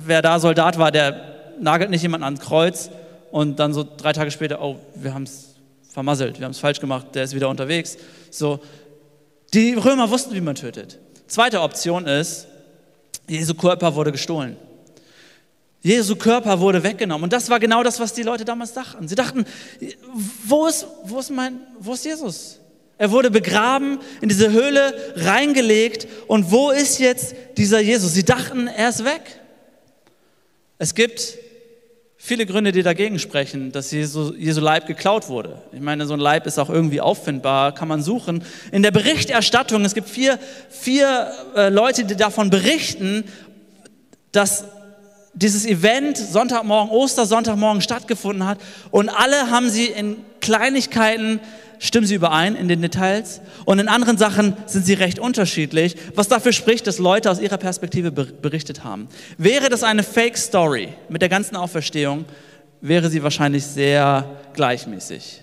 wer 0.05 0.21
da 0.21 0.39
Soldat 0.39 0.77
war, 0.77 0.91
der 0.91 1.53
nagelt 1.59 1.89
nicht 1.89 2.01
jemanden 2.01 2.25
ans 2.25 2.41
Kreuz 2.41 2.89
und 3.31 3.59
dann 3.59 3.73
so 3.73 3.85
drei 3.97 4.13
Tage 4.13 4.31
später, 4.31 4.61
oh, 4.61 4.77
wir 4.95 5.13
haben 5.13 5.23
es 5.23 5.55
vermasselt, 5.89 6.39
wir 6.39 6.45
haben 6.45 6.51
es 6.51 6.59
falsch 6.59 6.79
gemacht, 6.79 7.07
der 7.13 7.23
ist 7.23 7.35
wieder 7.35 7.49
unterwegs. 7.49 7.97
So, 8.29 8.59
die 9.53 9.73
Römer 9.73 10.09
wussten, 10.09 10.33
wie 10.33 10.41
man 10.41 10.55
tötet. 10.55 10.99
Zweite 11.27 11.61
Option 11.61 12.05
ist, 12.07 12.47
Jesu 13.27 13.53
Körper 13.53 13.95
wurde 13.95 14.11
gestohlen. 14.11 14.57
Jesu 15.81 16.15
Körper 16.15 16.59
wurde 16.59 16.81
weggenommen. 16.81 17.25
Und 17.25 17.33
das 17.33 17.49
war 17.49 17.59
genau 17.59 17.83
das, 17.83 17.99
was 17.99 18.13
die 18.13 18.23
Leute 18.23 18.45
damals 18.45 18.73
dachten. 18.73 19.07
Sie 19.07 19.15
dachten, 19.15 19.45
wo 20.45 20.65
ist, 20.65 20.87
wo 21.03 21.19
ist, 21.19 21.29
mein, 21.29 21.59
wo 21.79 21.93
ist 21.93 22.05
Jesus? 22.05 22.59
Er 22.97 23.11
wurde 23.11 23.31
begraben, 23.31 23.99
in 24.21 24.29
diese 24.29 24.51
Höhle 24.51 24.93
reingelegt. 25.15 26.07
Und 26.27 26.51
wo 26.51 26.71
ist 26.71 26.99
jetzt 26.99 27.35
dieser 27.57 27.79
Jesus? 27.79 28.13
Sie 28.13 28.23
dachten, 28.23 28.67
er 28.67 28.89
ist 28.89 29.03
weg. 29.03 29.41
Es 30.77 30.93
gibt 30.95 31.37
viele 32.17 32.45
Gründe, 32.45 32.71
die 32.71 32.83
dagegen 32.83 33.19
sprechen, 33.19 33.71
dass 33.71 33.91
Jesu, 33.91 34.33
Jesu 34.33 34.61
Leib 34.61 34.87
geklaut 34.87 35.27
wurde. 35.27 35.61
Ich 35.73 35.81
meine, 35.81 36.05
so 36.05 36.13
ein 36.13 36.19
Leib 36.19 36.47
ist 36.47 36.57
auch 36.57 36.69
irgendwie 36.69 37.01
auffindbar, 37.01 37.73
kann 37.73 37.89
man 37.89 38.01
suchen. 38.01 38.43
In 38.71 38.83
der 38.83 38.91
Berichterstattung, 38.91 39.83
es 39.83 39.93
gibt 39.93 40.07
vier, 40.07 40.39
vier 40.69 41.31
äh, 41.55 41.69
Leute, 41.69 42.05
die 42.05 42.15
davon 42.15 42.49
berichten, 42.49 43.25
dass 44.31 44.65
dieses 45.33 45.65
Event 45.65 46.17
Sonntagmorgen, 46.17 46.91
Ostersonntagmorgen 46.91 47.81
stattgefunden 47.81 48.47
hat 48.47 48.59
und 48.91 49.09
alle 49.09 49.49
haben 49.49 49.69
sie 49.69 49.87
in 49.87 50.17
Kleinigkeiten 50.41 51.39
stimmen 51.83 52.07
sie 52.07 52.15
überein 52.15 52.55
in 52.55 52.69
den 52.69 52.81
Details 52.81 53.41
und 53.65 53.77
in 53.77 53.89
anderen 53.89 54.17
Sachen 54.17 54.55
sind 54.67 54.85
sie 54.85 54.93
recht 54.93 55.19
unterschiedlich, 55.19 55.97
was 56.15 56.29
dafür 56.29 56.53
spricht, 56.53 56.87
dass 56.87 56.97
Leute 56.97 57.29
aus 57.29 57.41
ihrer 57.41 57.57
Perspektive 57.57 58.11
berichtet 58.11 58.85
haben. 58.85 59.09
Wäre 59.37 59.69
das 59.69 59.83
eine 59.83 60.01
Fake 60.01 60.37
Story 60.37 60.89
mit 61.09 61.21
der 61.21 61.27
ganzen 61.27 61.57
Auferstehung, 61.57 62.23
wäre 62.79 63.09
sie 63.09 63.21
wahrscheinlich 63.21 63.65
sehr 63.65 64.25
gleichmäßig. 64.53 65.41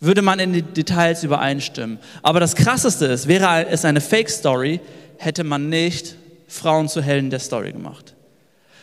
Würde 0.00 0.20
man 0.20 0.40
in 0.40 0.52
die 0.52 0.62
Details 0.62 1.22
übereinstimmen. 1.22 2.00
Aber 2.24 2.40
das 2.40 2.56
Krasseste 2.56 3.06
ist, 3.06 3.28
wäre 3.28 3.68
es 3.68 3.84
eine 3.84 4.00
Fake 4.00 4.30
Story, 4.30 4.80
hätte 5.16 5.44
man 5.44 5.68
nicht 5.68 6.16
Frauen 6.48 6.88
zu 6.88 7.00
Helden 7.00 7.30
der 7.30 7.38
Story 7.38 7.70
gemacht. 7.70 8.14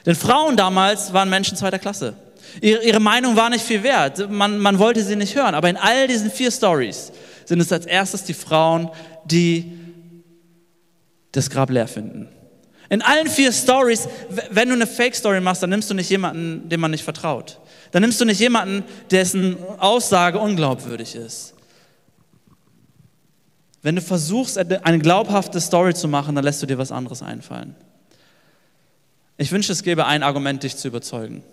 Denn 0.05 0.15
Frauen 0.15 0.55
damals 0.55 1.11
waren 1.11 1.29
Menschen 1.29 1.57
zweiter 1.57 1.77
Klasse. 1.77 2.15
Ihre, 2.61 2.99
Meinung 2.99 3.35
war 3.35 3.49
nicht 3.49 3.63
viel 3.63 3.83
wert. 3.83 4.29
Man, 4.29 4.59
man 4.59 4.79
wollte 4.79 5.03
sie 5.03 5.15
nicht 5.15 5.35
hören. 5.35 5.55
Aber 5.55 5.69
in 5.69 5.77
all 5.77 6.07
diesen 6.07 6.31
vier 6.31 6.51
Stories 6.51 7.11
sind 7.45 7.59
es 7.59 7.71
als 7.71 7.85
erstes 7.85 8.23
die 8.23 8.33
Frauen, 8.33 8.89
die 9.25 9.71
das 11.31 11.49
Grab 11.49 11.69
leer 11.69 11.87
finden. 11.87 12.27
In 12.89 13.01
allen 13.03 13.27
vier 13.27 13.51
Stories, 13.51 14.07
wenn 14.49 14.69
du 14.69 14.73
eine 14.73 14.87
Fake-Story 14.87 15.41
machst, 15.41 15.61
dann 15.61 15.69
nimmst 15.69 15.89
du 15.89 15.93
nicht 15.93 16.09
jemanden, 16.09 16.67
dem 16.69 16.79
man 16.79 16.91
nicht 16.91 17.03
vertraut. 17.03 17.59
Dann 17.91 18.01
nimmst 18.01 18.19
du 18.19 18.25
nicht 18.25 18.39
jemanden, 18.39 18.83
dessen 19.11 19.57
Aussage 19.77 20.39
unglaubwürdig 20.39 21.15
ist. 21.15 21.53
Wenn 23.81 23.95
du 23.95 24.01
versuchst, 24.01 24.57
eine 24.57 24.99
glaubhafte 24.99 25.61
Story 25.61 25.93
zu 25.93 26.07
machen, 26.07 26.35
dann 26.35 26.43
lässt 26.43 26.61
du 26.61 26.65
dir 26.65 26.77
was 26.77 26.91
anderes 26.91 27.21
einfallen. 27.21 27.75
Ich 29.37 29.51
wünsche, 29.51 29.71
es 29.71 29.83
gäbe 29.83 30.05
ein 30.05 30.21
Argument, 30.21 30.63
dich 30.63 30.75
zu 30.75 30.89
überzeugen. 30.89 31.43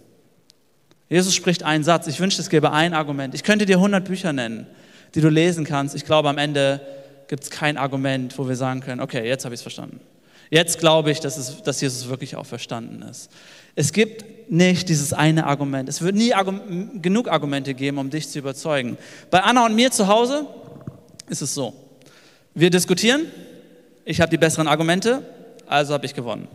Jesus 1.09 1.35
spricht 1.35 1.63
einen 1.63 1.85
Satz. 1.85 2.07
Ich 2.07 2.19
wünschte, 2.21 2.43
es 2.43 2.51
gäbe 2.51 2.73
ein 2.73 2.95
Argument. 2.95 3.35
Ich 3.35 3.45
könnte 3.45 3.67
dir 3.67 3.77
100 3.77 4.05
Bücher 4.05 4.33
nennen, 4.33 4.67
die 5.15 5.21
du 5.21 5.29
lesen 5.29 5.65
kannst. 5.65 5.95
Ich 5.95 6.05
glaube, 6.05 6.29
am 6.29 6.39
Ende 6.39 6.81
gibt 7.29 7.45
es 7.45 7.51
kein 7.51 7.77
Argument, 7.77 8.37
wo 8.39 8.49
wir 8.49 8.57
sagen 8.57 8.81
können, 8.81 9.01
okay, 9.01 9.27
jetzt 9.27 9.45
habe 9.45 9.55
ich 9.55 9.61
es 9.61 9.63
verstanden. 9.63 10.01
Jetzt 10.51 10.79
glaube 10.79 11.11
ich, 11.11 11.21
dass, 11.21 11.37
es, 11.37 11.63
dass 11.63 11.81
Jesus 11.81 12.09
wirklich 12.09 12.37
auch 12.37 12.47
verstanden 12.47 13.03
ist. 13.03 13.31
Es 13.75 13.93
gibt 13.93 14.51
nicht 14.51 14.89
dieses 14.89 15.13
eine 15.13 15.47
Argument. 15.47 15.89
Es 15.89 16.03
wird 16.03 16.15
nie 16.15 16.35
Argum 16.35 17.03
genug 17.03 17.29
Argumente 17.29 17.75
geben, 17.75 17.99
um 17.99 18.11
dich 18.11 18.29
zu 18.29 18.39
überzeugen. 18.39 18.97
Bei 19.31 19.41
Anna 19.41 19.67
und 19.67 19.75
mir 19.75 19.91
zu 19.91 20.07
Hause 20.07 20.47
ist 21.29 21.43
es 21.43 21.53
so. 21.53 21.75
Wir 22.55 22.71
diskutieren, 22.71 23.27
ich 24.05 24.21
habe 24.21 24.31
die 24.31 24.39
besseren 24.39 24.69
Argumente, 24.69 25.23
also 25.67 25.95
habe 25.95 26.07
ich 26.07 26.15
gewonnen. 26.15 26.47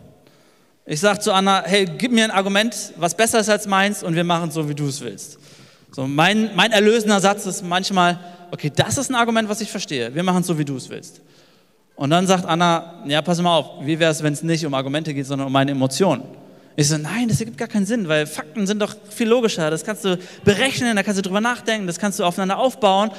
Ich 0.84 0.98
sage 0.98 1.20
zu 1.20 1.32
Anna, 1.32 1.62
hey, 1.64 1.84
gib 1.84 2.10
mir 2.10 2.24
ein 2.24 2.32
Argument, 2.32 2.74
was 2.96 3.14
besser 3.14 3.38
ist 3.38 3.48
als 3.48 3.66
meins 3.66 4.02
und 4.02 4.16
wir 4.16 4.24
machen 4.24 4.48
es 4.48 4.54
so, 4.54 4.68
wie 4.68 4.74
du 4.74 4.88
es 4.88 5.00
willst. 5.00 5.38
So, 5.92 6.08
mein, 6.08 6.50
mein 6.56 6.72
erlösender 6.72 7.20
Satz 7.20 7.46
ist 7.46 7.62
manchmal, 7.62 8.18
okay, 8.50 8.72
das 8.74 8.98
ist 8.98 9.08
ein 9.08 9.14
Argument, 9.14 9.48
was 9.48 9.60
ich 9.60 9.70
verstehe. 9.70 10.12
Wir 10.12 10.24
machen 10.24 10.40
es 10.40 10.48
so, 10.48 10.58
wie 10.58 10.64
du 10.64 10.76
es 10.76 10.88
willst. 10.88 11.20
Und 11.94 12.10
dann 12.10 12.26
sagt 12.26 12.46
Anna, 12.46 13.04
ja, 13.06 13.22
pass 13.22 13.40
mal 13.40 13.58
auf, 13.58 13.86
wie 13.86 13.98
wäre 14.00 14.10
es, 14.10 14.24
wenn 14.24 14.32
es 14.32 14.42
nicht 14.42 14.66
um 14.66 14.74
Argumente 14.74 15.14
geht, 15.14 15.26
sondern 15.26 15.46
um 15.46 15.52
meine 15.52 15.70
Emotionen? 15.70 16.24
Ich 16.74 16.88
so, 16.88 16.96
nein, 16.96 17.28
das 17.28 17.38
ergibt 17.38 17.58
gar 17.58 17.68
keinen 17.68 17.86
Sinn, 17.86 18.08
weil 18.08 18.26
Fakten 18.26 18.66
sind 18.66 18.80
doch 18.80 18.96
viel 19.10 19.28
logischer. 19.28 19.70
Das 19.70 19.84
kannst 19.84 20.04
du 20.04 20.18
berechnen, 20.42 20.96
da 20.96 21.04
kannst 21.04 21.18
du 21.18 21.22
drüber 21.22 21.40
nachdenken, 21.40 21.86
das 21.86 21.98
kannst 21.98 22.18
du 22.18 22.24
aufeinander 22.24 22.58
aufbauen. 22.58 23.10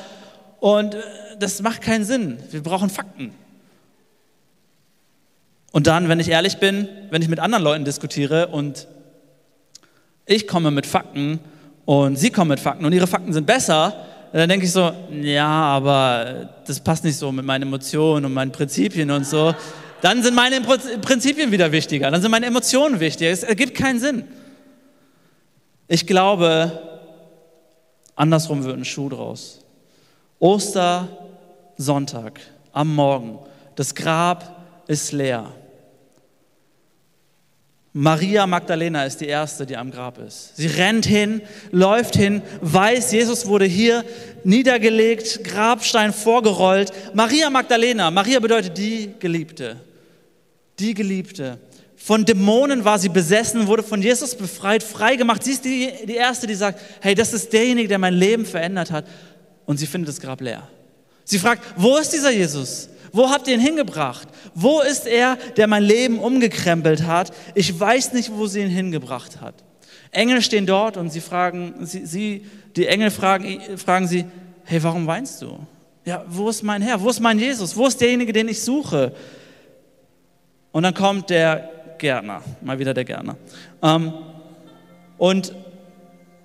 Und 0.60 0.96
äh, 0.96 1.02
das 1.40 1.62
macht 1.62 1.82
keinen 1.82 2.04
Sinn. 2.04 2.40
Wir 2.52 2.62
brauchen 2.62 2.90
Fakten. 2.90 3.34
Und 5.74 5.88
dann, 5.88 6.08
wenn 6.08 6.20
ich 6.20 6.30
ehrlich 6.30 6.58
bin, 6.58 6.88
wenn 7.10 7.24
ich 7.24 7.28
mit 7.28 7.40
anderen 7.40 7.64
Leuten 7.64 7.84
diskutiere 7.84 8.48
und 8.48 8.88
ich 10.28 10.48
komme 10.48 10.70
mit 10.70 10.86
Fakten 10.86 11.40
und 11.86 12.16
sie 12.16 12.30
kommen 12.30 12.50
mit 12.50 12.60
Fakten 12.60 12.86
und 12.86 12.94
ihre 12.94 13.08
Fakten 13.08 13.34
sind 13.34 13.48
besser, 13.48 14.06
dann 14.32 14.48
denke 14.48 14.68
ich 14.68 14.72
so, 14.72 14.92
ja, 15.12 15.48
aber 15.48 16.52
das 16.68 16.80
passt 16.80 17.04
nicht 17.04 17.18
so 17.18 17.32
mit 17.32 17.44
meinen 17.44 17.64
Emotionen 17.64 18.24
und 18.24 18.34
meinen 18.34 18.52
Prinzipien 18.52 19.10
und 19.10 19.26
so. 19.26 19.56
Dann 20.02 20.22
sind 20.22 20.36
meine 20.36 20.62
Prinzipien 20.62 21.52
wieder 21.52 21.72
wichtiger, 21.72 22.12
dann 22.12 22.22
sind 22.22 22.30
meine 22.30 22.46
Emotionen 22.46 23.00
wichtiger. 23.00 23.32
Es 23.32 23.42
ergibt 23.42 23.74
keinen 23.74 24.00
Sinn. 24.00 24.26
Ich 25.88 26.06
glaube, 26.06 26.84
andersrum 28.16 28.64
wird 28.64 28.78
ein 28.78 28.86
Schuh 28.86 29.10
draus. 29.10 29.60
Ostersonntag 30.38 32.40
am 32.74 32.94
Morgen, 32.94 33.40
das 33.76 33.96
Grab 33.96 34.84
ist 34.88 35.12
leer. 35.12 35.52
Maria 37.96 38.48
Magdalena 38.48 39.06
ist 39.06 39.22
die 39.22 39.28
erste, 39.28 39.66
die 39.66 39.78
am 39.78 39.92
Grab 39.92 40.18
ist. 40.18 40.58
Sie 40.58 40.66
rennt 40.66 41.06
hin, 41.06 41.42
läuft 41.72 42.16
hin, 42.16 42.42
weiß, 42.62 43.12
Jesus 43.12 43.46
wurde 43.46 43.66
hier 43.66 44.04
niedergelegt, 44.44 45.44
Grabstein 45.44 46.12
vorgerollt. 46.12 46.92
Maria 47.14 47.52
Magdalena, 47.52 48.10
Maria 48.10 48.40
bedeutet 48.40 48.78
die 48.78 49.14
Geliebte 49.20 49.78
die 50.80 50.94
Geliebte. 50.94 51.60
Von 51.96 52.26
Dämonen 52.26 52.84
war 52.84 53.00
sie 53.00 53.10
besessen, 53.10 53.68
wurde 53.68 53.84
von 53.84 54.02
Jesus 54.02 54.36
befreit, 54.36 54.84
freigemacht. 54.84 55.44
Sie 55.44 55.52
ist 55.52 55.64
die, 55.64 55.92
die 56.06 56.16
Erste, 56.16 56.48
die 56.48 56.56
sagt, 56.56 56.80
hey, 57.02 57.16
das 57.16 57.34
ist 57.34 57.54
derjenige, 57.54 57.88
der 57.88 58.00
mein 58.00 58.14
Leben 58.14 58.46
verändert 58.46 58.92
hat. 58.92 59.06
Und 59.66 59.78
sie 59.78 59.88
findet 59.88 60.10
das 60.10 60.20
Grab 60.20 60.42
leer. 60.42 60.68
Sie 61.24 61.40
fragt, 61.40 61.64
wo 61.78 61.98
ist 61.98 62.12
dieser 62.12 62.32
Jesus? 62.32 62.90
Wo 63.14 63.30
habt 63.30 63.48
ihr 63.48 63.54
ihn 63.54 63.60
hingebracht? 63.60 64.28
Wo 64.56 64.82
ist 64.82 65.06
er, 65.06 65.38
der 65.56 65.68
mein 65.68 65.84
Leben 65.84 66.18
umgekrempelt 66.18 67.04
hat? 67.04 67.32
Ich 67.54 67.80
weiß 67.80 68.14
nicht, 68.14 68.36
wo 68.36 68.48
sie 68.48 68.62
ihn 68.62 68.70
hingebracht 68.70 69.40
hat. 69.40 69.54
Engel 70.12 70.42
stehen 70.42 70.66
dort 70.66 70.98
und 70.98 71.12
sie 71.12 71.22
fragen, 71.22 71.76
sie, 71.82 72.06
sie 72.08 72.46
die 72.76 72.88
Engel 72.88 73.12
fragen, 73.12 73.60
fragen 73.78 74.08
sie, 74.08 74.26
hey, 74.66 74.82
warum 74.82 75.06
weinst 75.06 75.42
du? 75.44 75.60
Ja, 76.06 76.26
wo 76.28 76.50
ist 76.50 76.64
mein 76.64 76.82
Herr? 76.82 77.00
Wo 77.00 77.10
ist 77.10 77.20
mein 77.20 77.38
Jesus? 77.38 77.78
Wo 77.78 77.86
ist 77.86 78.02
derjenige, 78.02 78.34
den 78.34 78.48
ich 78.48 78.62
suche? 78.62 79.14
Und 80.72 80.82
dann 80.82 80.96
kommt 80.96 81.30
der 81.30 81.70
Gärtner, 82.00 82.42
mal 82.62 82.80
wieder 82.80 82.96
der 82.96 83.06
Gärtner. 83.06 83.38
Ähm, 83.84 84.12
und 85.20 85.54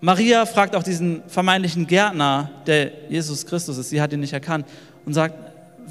Maria 0.01 0.45
fragt 0.45 0.77
auch 0.77 0.83
diesen 0.83 1.23
vermeintlichen 1.29 1.87
Gärtner, 1.87 2.51
der 2.67 2.93
Jesus 3.09 3.47
Christus 3.47 3.79
ist, 3.79 3.89
sie 3.89 4.01
hat 4.01 4.13
ihn 4.13 4.21
nicht 4.21 4.35
erkannt, 4.35 4.67
und 5.07 5.15
sagt, 5.15 5.35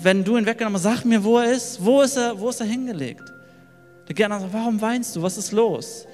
wenn 0.01 0.23
du 0.23 0.37
ihn 0.37 0.45
weggenommen 0.45 0.75
hast, 0.75 0.83
sag 0.83 1.05
mir, 1.05 1.23
wo 1.23 1.37
er 1.37 1.51
ist. 1.51 1.83
Wo 1.83 2.01
ist 2.01 2.17
er, 2.17 2.39
wo 2.39 2.49
ist 2.49 2.59
er 2.59 2.65
hingelegt? 2.65 3.23
Der 4.07 4.15
Gärtner 4.15 4.39
sagt, 4.39 4.53
warum 4.53 4.79
weinst 4.79 5.15
du? 5.15 5.21
Was 5.21 5.37
ist 5.37 5.51
los? 5.51 6.05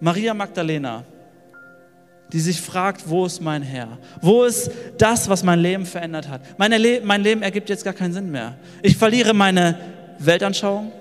Maria 0.00 0.34
Magdalena, 0.34 1.04
die 2.32 2.40
sich 2.40 2.60
fragt, 2.60 3.08
wo 3.08 3.26
ist 3.26 3.40
mein 3.40 3.62
Herr? 3.62 3.98
Wo 4.20 4.44
ist 4.44 4.70
das, 4.98 5.28
was 5.28 5.42
mein 5.42 5.60
Leben 5.60 5.86
verändert 5.86 6.28
hat? 6.28 6.42
Le 6.58 7.00
mein 7.04 7.22
Leben 7.22 7.42
ergibt 7.42 7.68
jetzt 7.68 7.84
gar 7.84 7.92
keinen 7.92 8.12
Sinn 8.12 8.30
mehr. 8.30 8.56
Ich 8.82 8.96
verliere 8.96 9.34
meine 9.34 9.78
Weltanschauung, 10.18 10.92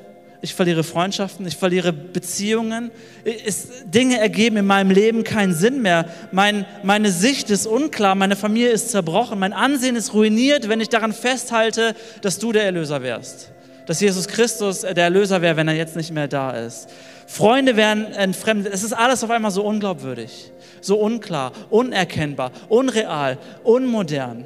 ich 0.43 0.53
verliere 0.55 0.83
Freundschaften, 0.83 1.47
ich 1.47 1.55
verliere 1.55 1.93
Beziehungen. 1.93 2.91
Es, 3.23 3.85
Dinge 3.85 4.19
ergeben 4.19 4.57
in 4.57 4.65
meinem 4.65 4.91
Leben 4.91 5.23
keinen 5.23 5.53
Sinn 5.53 5.81
mehr. 5.81 6.05
Mein, 6.33 6.65
meine 6.83 7.11
Sicht 7.11 7.49
ist 7.49 7.65
unklar, 7.65 8.13
meine 8.13 8.35
Familie 8.35 8.71
ist 8.71 8.91
zerbrochen, 8.91 9.39
mein 9.39 9.53
Ansehen 9.53 9.95
ist 9.95 10.13
ruiniert, 10.13 10.67
wenn 10.67 10.81
ich 10.81 10.89
daran 10.89 11.13
festhalte, 11.13 11.95
dass 12.21 12.39
du 12.39 12.51
der 12.51 12.65
Erlöser 12.65 13.01
wärst. 13.01 13.51
Dass 13.85 14.01
Jesus 14.01 14.27
Christus 14.27 14.81
der 14.81 14.97
Erlöser 14.97 15.41
wäre, 15.41 15.55
wenn 15.55 15.69
er 15.69 15.75
jetzt 15.75 15.95
nicht 15.95 16.11
mehr 16.11 16.27
da 16.27 16.51
ist. 16.51 16.89
Freunde 17.25 17.77
werden 17.77 18.11
entfremdet. 18.11 18.73
Es 18.73 18.83
ist 18.83 18.91
alles 18.91 19.23
auf 19.23 19.29
einmal 19.29 19.51
so 19.51 19.63
unglaubwürdig, 19.63 20.51
so 20.81 20.99
unklar, 20.99 21.53
unerkennbar, 21.69 22.51
unreal, 22.67 23.37
unmodern. 23.63 24.45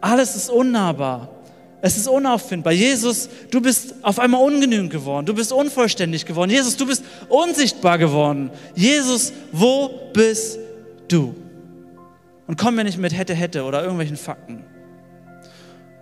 Alles 0.00 0.36
ist 0.36 0.48
unnahbar. 0.48 1.35
Es 1.86 1.96
ist 1.96 2.08
unauffindbar. 2.08 2.72
Jesus, 2.72 3.28
du 3.52 3.60
bist 3.60 3.94
auf 4.02 4.18
einmal 4.18 4.42
ungenügend 4.42 4.90
geworden. 4.90 5.24
Du 5.24 5.32
bist 5.32 5.52
unvollständig 5.52 6.26
geworden. 6.26 6.50
Jesus, 6.50 6.76
du 6.76 6.84
bist 6.84 7.04
unsichtbar 7.28 7.96
geworden. 7.96 8.50
Jesus, 8.74 9.32
wo 9.52 10.10
bist 10.12 10.58
du? 11.06 11.36
Und 12.48 12.58
komm 12.58 12.74
mir 12.74 12.82
nicht 12.82 12.98
mit 12.98 13.16
hätte, 13.16 13.34
hätte 13.34 13.62
oder 13.62 13.82
irgendwelchen 13.82 14.16
Fakten. 14.16 14.64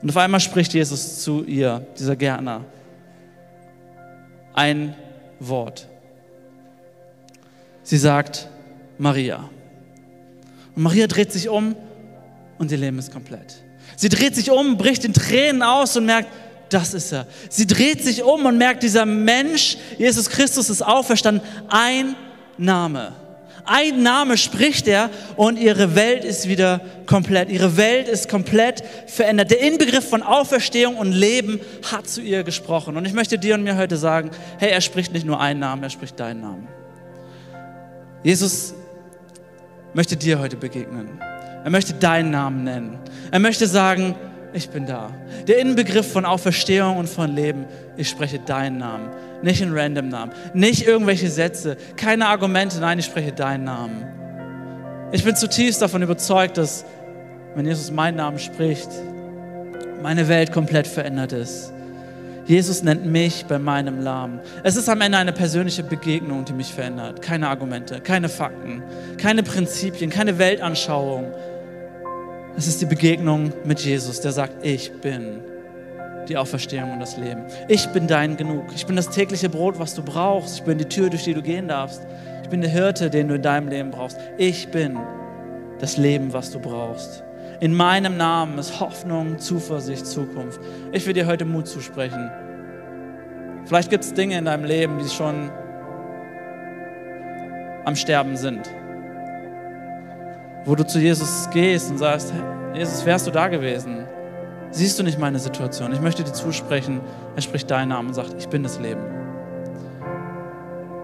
Und 0.01 0.09
auf 0.09 0.16
einmal 0.16 0.40
spricht 0.40 0.73
Jesus 0.73 1.23
zu 1.23 1.44
ihr, 1.44 1.87
dieser 1.99 2.16
Gärtner, 2.16 2.64
ein 4.55 4.94
Wort. 5.38 5.87
Sie 7.83 7.99
sagt, 7.99 8.49
Maria. 8.97 9.51
Und 10.75 10.83
Maria 10.83 11.09
dreht 11.09 11.31
sich 11.31 11.51
um 11.51 11.77
und 12.57 12.73
ihr 12.73 12.79
Leben 12.79 12.99
ist 12.99 13.12
komplett. 13.12 13.62
Sie 13.96 14.09
dreht 14.09 14.35
sich 14.35 14.50
um, 14.50 14.76
bricht 14.76 15.04
in 15.04 15.12
Tränen 15.12 15.62
aus 15.62 15.96
und 15.96 16.07
merkt, 16.07 16.28
das 16.68 16.94
ist 16.94 17.12
er. 17.12 17.26
Sie 17.48 17.66
dreht 17.66 18.02
sich 18.02 18.22
um 18.22 18.46
und 18.46 18.59
merkt, 18.59 18.83
dieser 18.83 19.07
Mensch, 19.07 19.76
Jesus 19.98 20.28
Christus, 20.28 20.70
ist 20.70 20.83
auferstanden. 20.83 21.42
Ein 21.68 22.16
Name. 22.59 23.12
Ein 23.66 24.02
Name 24.02 24.37
spricht 24.37 24.88
er 24.88 25.09
und 25.37 25.59
ihre 25.59 25.94
Welt 25.94 26.24
ist 26.24 26.48
wieder 26.48 26.80
komplett. 27.07 27.48
Ihre 27.50 27.76
Welt 27.78 28.09
ist 28.09 28.28
komplett 28.28 28.83
verändert. 29.07 29.50
Der 29.50 29.61
Inbegriff 29.61 30.09
von 30.09 30.22
Auferstehung 30.22 30.96
und 30.96 31.12
Leben 31.12 31.61
hat 31.90 32.09
zu 32.09 32.20
ihr 32.20 32.42
gesprochen. 32.42 32.96
Und 32.96 33.07
ich 33.07 33.14
möchte 33.14 33.38
dir 33.38 33.54
und 33.54 33.62
mir 33.62 33.76
heute 33.76 33.96
sagen, 33.96 34.30
hey, 34.59 34.70
er 34.70 34.83
spricht 34.83 35.12
nicht 35.12 35.24
nur 35.24 35.40
einen 35.40 35.61
Namen, 35.61 35.83
er 35.83 35.90
spricht 35.90 36.20
deinen 36.20 36.42
Namen. 36.42 36.68
Jesus 38.22 38.74
möchte 39.94 40.16
dir 40.16 40.38
heute 40.40 40.57
begegnen. 40.57 41.18
Er 41.64 41.70
möchte 41.70 41.94
deinen 41.94 42.31
Namen 42.31 42.64
nennen. 42.64 42.98
Er 43.31 43.38
möchte 43.38 43.66
sagen, 43.66 44.14
ich 44.53 44.68
bin 44.68 44.87
da. 44.87 45.11
Der 45.48 45.59
Inbegriff 45.59 46.12
von 46.12 46.27
Auferstehung 46.27 46.98
und 46.98 47.09
von 47.09 47.35
Leben, 47.35 47.64
ich 47.96 48.09
spreche 48.09 48.38
deinen 48.38 48.79
Namen, 48.79 49.09
nicht 49.42 49.62
einen 49.62 49.77
random 49.77 50.09
Namen, 50.09 50.33
nicht 50.53 50.87
irgendwelche 50.87 51.29
Sätze, 51.29 51.77
keine 51.96 52.29
Argumente, 52.29 52.79
nein, 52.81 52.98
ich 52.98 53.07
spreche 53.07 53.33
deinen 53.33 53.64
Namen. 53.64 54.05
Ich 55.11 55.24
bin 55.24 55.35
zutiefst 55.35 55.81
davon 55.81 56.03
überzeugt, 56.03 56.59
dass 56.59 56.85
wenn 57.55 57.66
Jesus 57.66 57.90
meinen 57.90 58.16
Namen 58.16 58.38
spricht, 58.38 58.88
meine 60.03 60.29
Welt 60.29 60.53
komplett 60.53 60.87
verändert 60.87 61.33
ist. 61.33 61.72
Jesus 62.46 62.83
nennt 62.83 63.07
mich 63.07 63.46
bei 63.46 63.59
meinem 63.59 64.03
Namen. 64.05 64.40
Es 64.62 64.77
ist 64.77 64.88
am 64.90 65.00
Ende 65.00 65.16
eine 65.16 65.33
persönliche 65.33 65.83
Begegnung, 65.83 66.44
die 66.44 66.53
mich 66.53 66.74
verändert. 66.74 67.22
Keine 67.22 67.48
Argumente, 67.48 68.00
keine 68.00 68.29
Fakten, 68.29 68.83
keine 69.16 69.42
Prinzipien, 69.42 70.11
keine 70.11 70.38
Weltanschauung, 70.38 71.33
es 72.57 72.69
ist 72.69 72.81
die 72.81 72.87
Begegnung 72.87 73.53
mit 73.64 73.81
Jesus, 73.81 74.21
der 74.21 74.33
sagt, 74.33 74.64
ich 74.64 74.93
bin 75.01 75.40
die 76.29 76.37
Auferstehung 76.37 76.93
und 76.93 77.01
das 77.01 77.17
Leben. 77.17 77.43
Ich 77.69 77.87
bin 77.88 78.07
dein 78.07 78.37
Genug. 78.37 78.67
Ich 78.75 78.87
bin 78.87 78.97
das 78.97 79.11
tägliche 79.11 79.49
Brot, 79.49 79.79
was 79.79 79.95
du 79.95 80.03
brauchst. 80.03 80.59
Ich 80.59 80.64
bin 80.64 80.79
die 80.79 80.87
Tür, 80.87 81.11
durch 81.11 81.25
die 81.25 81.35
du 81.35 81.43
gehen 81.43 81.69
darfst. 81.69 82.07
Ich 82.43 82.49
bin 82.49 82.61
der 82.61 82.71
Hirte, 82.71 83.11
den 83.11 83.29
du 83.29 83.35
in 83.35 83.43
deinem 83.43 83.69
Leben 83.69 83.90
brauchst. 83.90 84.19
Ich 84.38 84.69
bin 84.69 84.99
das 85.81 85.97
Leben, 85.97 86.33
was 86.33 86.51
du 86.51 86.61
brauchst. 86.61 87.25
In 87.61 87.75
meinem 87.75 88.17
Namen 88.17 88.59
ist 88.59 88.81
Hoffnung, 88.81 89.38
Zuversicht, 89.38 90.07
Zukunft. 90.07 90.61
Ich 90.93 91.07
will 91.07 91.12
dir 91.12 91.27
heute 91.27 91.45
Mut 91.45 91.67
zusprechen. 91.67 92.31
Vielleicht 93.67 93.90
gibt 93.90 94.05
es 94.05 94.14
Dinge 94.14 94.38
in 94.38 94.45
deinem 94.45 94.64
Leben, 94.64 94.99
die 94.99 95.09
schon 95.09 95.51
am 97.85 97.97
Sterben 97.97 98.37
sind 98.37 98.71
wo 100.64 100.74
du 100.74 100.87
zu 100.87 100.98
Jesus 100.98 101.48
gehst 101.50 101.90
und 101.90 101.98
sagst, 101.98 102.33
Jesus, 102.74 103.05
wärst 103.05 103.27
du 103.27 103.31
da 103.31 103.48
gewesen? 103.48 104.05
siehst 104.74 104.98
du 104.98 105.05
nicht 105.05 105.18
meine 105.18 105.38
Situation. 105.38 105.92
Ich 105.92 106.00
möchte 106.00 106.24
dir 106.24 106.33
zusprechen, 106.33 107.00
er 107.37 107.42
spricht 107.42 107.70
deinen 107.70 107.88
Namen 107.88 108.09
und 108.09 108.14
sagt, 108.14 108.35
ich 108.38 108.48
bin 108.48 108.62
das 108.62 108.79
Leben. 108.81 109.03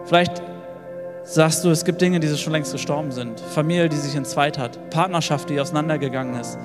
Vielleicht 0.05 0.43
sagst 1.23 1.65
du, 1.65 1.71
es 1.71 1.85
gibt 1.85 2.01
Dinge, 2.01 2.19
die 2.19 2.29
schon 2.37 2.53
längst 2.53 2.73
gestorben 2.73 3.13
sind. 3.13 3.39
Familie, 3.39 3.89
die 3.89 3.97
sich 3.97 4.17
entzweit 4.17 4.59
hat. 4.59 4.91
Partnerschaft, 4.91 5.49
die 5.51 5.61
auseinandergegangen 5.61 6.39
ist. 6.41 6.59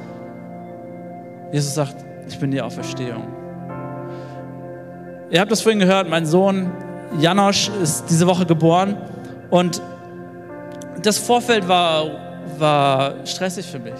Jesus 1.51 1.75
sagt, 1.75 1.95
ich 2.27 2.39
bin 2.39 2.49
die 2.49 2.61
Auferstehung. 2.61 3.27
Ihr 5.29 5.39
habt 5.39 5.51
das 5.51 5.61
vorhin 5.61 5.79
gehört, 5.79 6.09
mein 6.09 6.25
Sohn 6.25 6.71
Janosch 7.19 7.69
ist 7.81 8.05
diese 8.09 8.25
Woche 8.25 8.45
geboren 8.45 8.97
und 9.51 9.81
das 11.01 11.19
Vorfeld 11.19 11.67
war, 11.67 12.24
war 12.57 13.25
stressig 13.25 13.65
für 13.65 13.79
mich. 13.79 13.93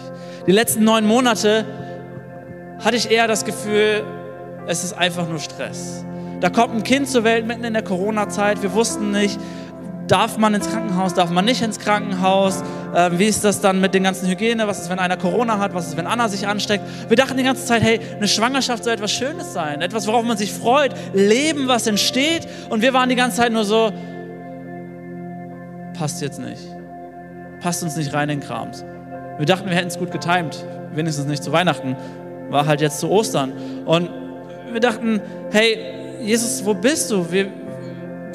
Die 0.47 0.51
letzten 0.51 0.83
neun 0.83 1.05
Monate 1.05 1.65
hatte 2.83 2.97
ich 2.97 3.09
eher 3.09 3.27
das 3.27 3.45
Gefühl, 3.45 4.03
es 4.67 4.83
ist 4.83 4.93
einfach 4.93 5.27
nur 5.27 5.39
Stress. 5.39 6.03
Da 6.41 6.49
kommt 6.49 6.75
ein 6.75 6.83
Kind 6.83 7.07
zur 7.07 7.23
Welt 7.23 7.45
mitten 7.45 7.63
in 7.63 7.73
der 7.73 7.83
Corona-Zeit. 7.83 8.61
Wir 8.61 8.73
wussten 8.73 9.11
nicht, 9.11 9.39
darf 10.07 10.37
man 10.37 10.53
ins 10.53 10.69
Krankenhaus, 10.69 11.13
darf 11.13 11.29
man 11.29 11.45
nicht 11.45 11.61
ins 11.61 11.79
Krankenhaus? 11.79 12.63
Äh, 12.93 13.11
wie 13.13 13.25
ist 13.25 13.43
das 13.43 13.61
dann 13.61 13.81
mit 13.81 13.93
den 13.93 14.03
ganzen 14.03 14.27
Hygiene? 14.27 14.67
Was 14.67 14.81
ist, 14.81 14.89
wenn 14.89 14.99
einer 14.99 15.17
Corona 15.17 15.59
hat? 15.59 15.73
Was 15.73 15.87
ist, 15.87 15.97
wenn 15.97 16.07
Anna 16.07 16.27
sich 16.27 16.47
ansteckt? 16.47 16.83
Wir 17.07 17.17
dachten 17.17 17.37
die 17.37 17.43
ganze 17.43 17.65
Zeit, 17.65 17.81
hey, 17.81 17.99
eine 18.15 18.27
Schwangerschaft 18.27 18.83
soll 18.83 18.93
etwas 18.93 19.11
Schönes 19.11 19.53
sein, 19.53 19.81
etwas, 19.81 20.07
worauf 20.07 20.23
man 20.23 20.37
sich 20.37 20.51
freut, 20.51 20.93
Leben, 21.13 21.67
was 21.67 21.87
entsteht. 21.87 22.47
Und 22.69 22.81
wir 22.81 22.93
waren 22.93 23.09
die 23.09 23.15
ganze 23.15 23.37
Zeit 23.37 23.51
nur 23.51 23.63
so, 23.63 23.91
passt 25.97 26.21
jetzt 26.21 26.39
nicht. 26.39 26.74
Passt 27.65 27.81
uns 27.81 27.95
nicht 27.95 28.13
rein 28.13 28.29
in 28.29 28.41
Krams. 28.41 28.85
Wir 29.39 29.47
dachten, 29.47 29.67
wir 29.67 29.75
hätten 29.75 29.87
es 29.87 29.97
gut 29.97 30.11
getimt, 30.11 30.63
wenigstens 30.93 31.25
nicht 31.25 31.43
zu 31.43 31.51
Weihnachten. 31.51 31.95
War 32.51 32.67
halt 32.67 32.79
jetzt 32.79 32.99
zu 32.99 33.09
Ostern. 33.09 33.53
Und 33.85 34.07
wir 34.71 34.79
dachten, 34.79 35.19
hey, 35.51 35.79
Jesus, 36.21 36.63
wo 36.63 36.75
bist 36.75 37.09
du? 37.09 37.31
Wir, 37.31 37.47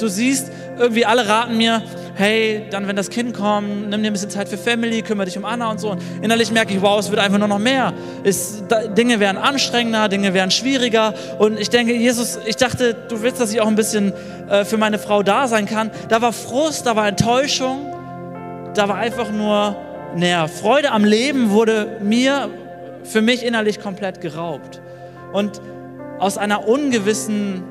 du 0.00 0.08
siehst, 0.08 0.50
irgendwie 0.76 1.06
alle 1.06 1.28
raten 1.28 1.56
mir, 1.56 1.80
hey, 2.16 2.64
dann 2.72 2.88
wenn 2.88 2.96
das 2.96 3.08
Kind 3.08 3.32
kommt, 3.32 3.90
nimm 3.90 4.02
dir 4.02 4.10
ein 4.10 4.12
bisschen 4.12 4.30
Zeit 4.30 4.48
für 4.48 4.58
Family, 4.58 5.00
kümmere 5.02 5.26
dich 5.26 5.38
um 5.38 5.44
Anna 5.44 5.70
und 5.70 5.78
so. 5.78 5.90
Und 5.90 6.02
innerlich 6.20 6.50
merke 6.50 6.74
ich, 6.74 6.82
wow, 6.82 6.98
es 6.98 7.08
wird 7.08 7.20
einfach 7.20 7.38
nur 7.38 7.46
noch 7.46 7.60
mehr. 7.60 7.92
Es, 8.24 8.64
da, 8.66 8.88
Dinge 8.88 9.20
werden 9.20 9.38
anstrengender, 9.38 10.08
Dinge 10.08 10.34
werden 10.34 10.50
schwieriger. 10.50 11.14
Und 11.38 11.56
ich 11.60 11.70
denke, 11.70 11.94
Jesus, 11.94 12.36
ich 12.46 12.56
dachte, 12.56 12.96
du 13.08 13.22
willst, 13.22 13.40
dass 13.40 13.52
ich 13.52 13.60
auch 13.60 13.68
ein 13.68 13.76
bisschen 13.76 14.12
äh, 14.48 14.64
für 14.64 14.76
meine 14.76 14.98
Frau 14.98 15.22
da 15.22 15.46
sein 15.46 15.66
kann. 15.66 15.92
Da 16.08 16.20
war 16.20 16.32
Frust, 16.32 16.84
da 16.84 16.96
war 16.96 17.06
Enttäuschung, 17.06 17.99
da 18.74 18.88
war 18.88 18.96
einfach 18.96 19.30
nur, 19.30 19.76
naja, 20.14 20.46
Freude 20.48 20.92
am 20.92 21.04
Leben 21.04 21.50
wurde 21.50 21.98
mir, 22.00 22.48
für 23.04 23.22
mich 23.22 23.44
innerlich 23.44 23.80
komplett 23.80 24.20
geraubt. 24.20 24.80
Und 25.32 25.60
aus 26.18 26.36
einer 26.38 26.68
ungewissen, 26.68 27.64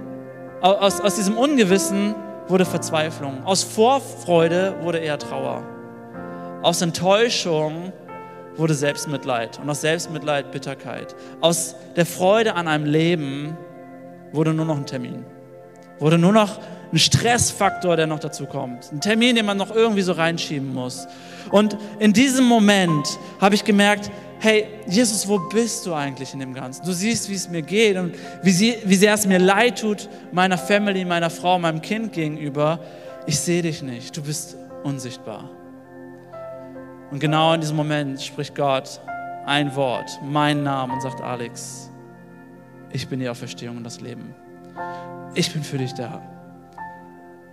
aus, 0.62 1.00
aus 1.02 1.16
diesem 1.16 1.38
Ungewissen 1.38 2.16
wurde 2.48 2.66
Verzweiflung. 2.66 3.44
Aus 3.46 3.64
Vorfreude 3.64 4.76
wurde 4.82 4.98
eher 4.98 5.20
Trauer. 5.20 5.64
Aus 6.64 6.82
Enttäuschung 6.82 7.94
wurde 8.56 8.74
Selbstmitleid 8.74 9.60
und 9.62 9.70
aus 9.70 9.82
Selbstmitleid 9.82 10.52
Bitterkeit. 10.52 11.16
Aus 11.42 11.76
der 11.96 12.06
Freude 12.06 12.56
an 12.56 12.68
einem 12.68 12.86
Leben 12.86 13.58
wurde 14.32 14.54
nur 14.54 14.66
noch 14.66 14.78
ein 14.78 14.86
Termin. 14.86 15.26
Wurde 16.00 16.18
nur 16.18 16.34
noch 16.34 16.60
ein 16.92 16.98
Stressfaktor, 16.98 17.96
der 17.96 18.08
noch 18.08 18.20
dazu 18.20 18.46
kommt. 18.46 18.92
Ein 18.92 19.02
Termin, 19.02 19.36
den 19.36 19.46
man 19.46 19.58
noch 19.58 19.74
irgendwie 19.74 20.02
so 20.02 20.14
reinschieben 20.14 20.74
muss. 20.74 21.08
Und 21.52 21.78
in 22.00 22.14
diesem 22.14 22.46
Moment 22.46 23.08
habe 23.40 23.56
ich 23.56 23.64
gemerkt, 23.64 24.12
hey, 24.40 24.68
Jesus, 24.88 25.28
wo 25.28 25.40
bist 25.50 25.86
du 25.86 25.94
eigentlich 25.94 26.34
in 26.34 26.40
dem 26.40 26.54
Ganzen? 26.54 26.86
Du 26.86 26.94
siehst, 26.94 27.30
wie 27.30 27.36
es 27.36 27.50
mir 27.50 27.62
geht 27.62 27.98
und 27.98 28.16
wie, 28.42 28.52
sie, 28.52 28.78
wie 28.86 28.96
sehr 28.96 29.14
es 29.14 29.28
mir 29.28 29.40
leid 29.40 29.82
tut, 29.82 30.10
meiner 30.32 30.58
Family, 30.58 31.06
meiner 31.06 31.30
Frau, 31.30 31.60
meinem 31.60 31.82
Kind 31.82 32.14
gegenüber. 32.14 32.80
Ich 33.26 33.40
sehe 33.40 33.62
dich 33.62 33.82
nicht, 33.82 34.16
du 34.16 34.24
bist 34.24 34.56
unsichtbar. 34.84 35.50
Und 37.12 37.20
genau 37.20 37.54
in 37.54 37.62
diesem 37.62 37.76
Moment 37.76 38.22
spricht 38.22 38.56
Gott 38.56 39.02
ein 39.46 39.76
Wort, 39.76 40.20
meinen 40.24 40.64
Namen 40.64 40.94
und 40.94 41.02
sagt, 41.02 41.22
Alex, 41.22 41.90
ich 42.92 43.08
bin 43.08 43.20
die 43.20 43.30
Auferstehung 43.30 43.78
und 43.78 43.84
das 43.84 44.00
Leben. 44.00 44.34
Ich 45.34 45.52
bin 45.52 45.64
für 45.64 45.78
dich 45.78 45.94
da. 45.94 46.39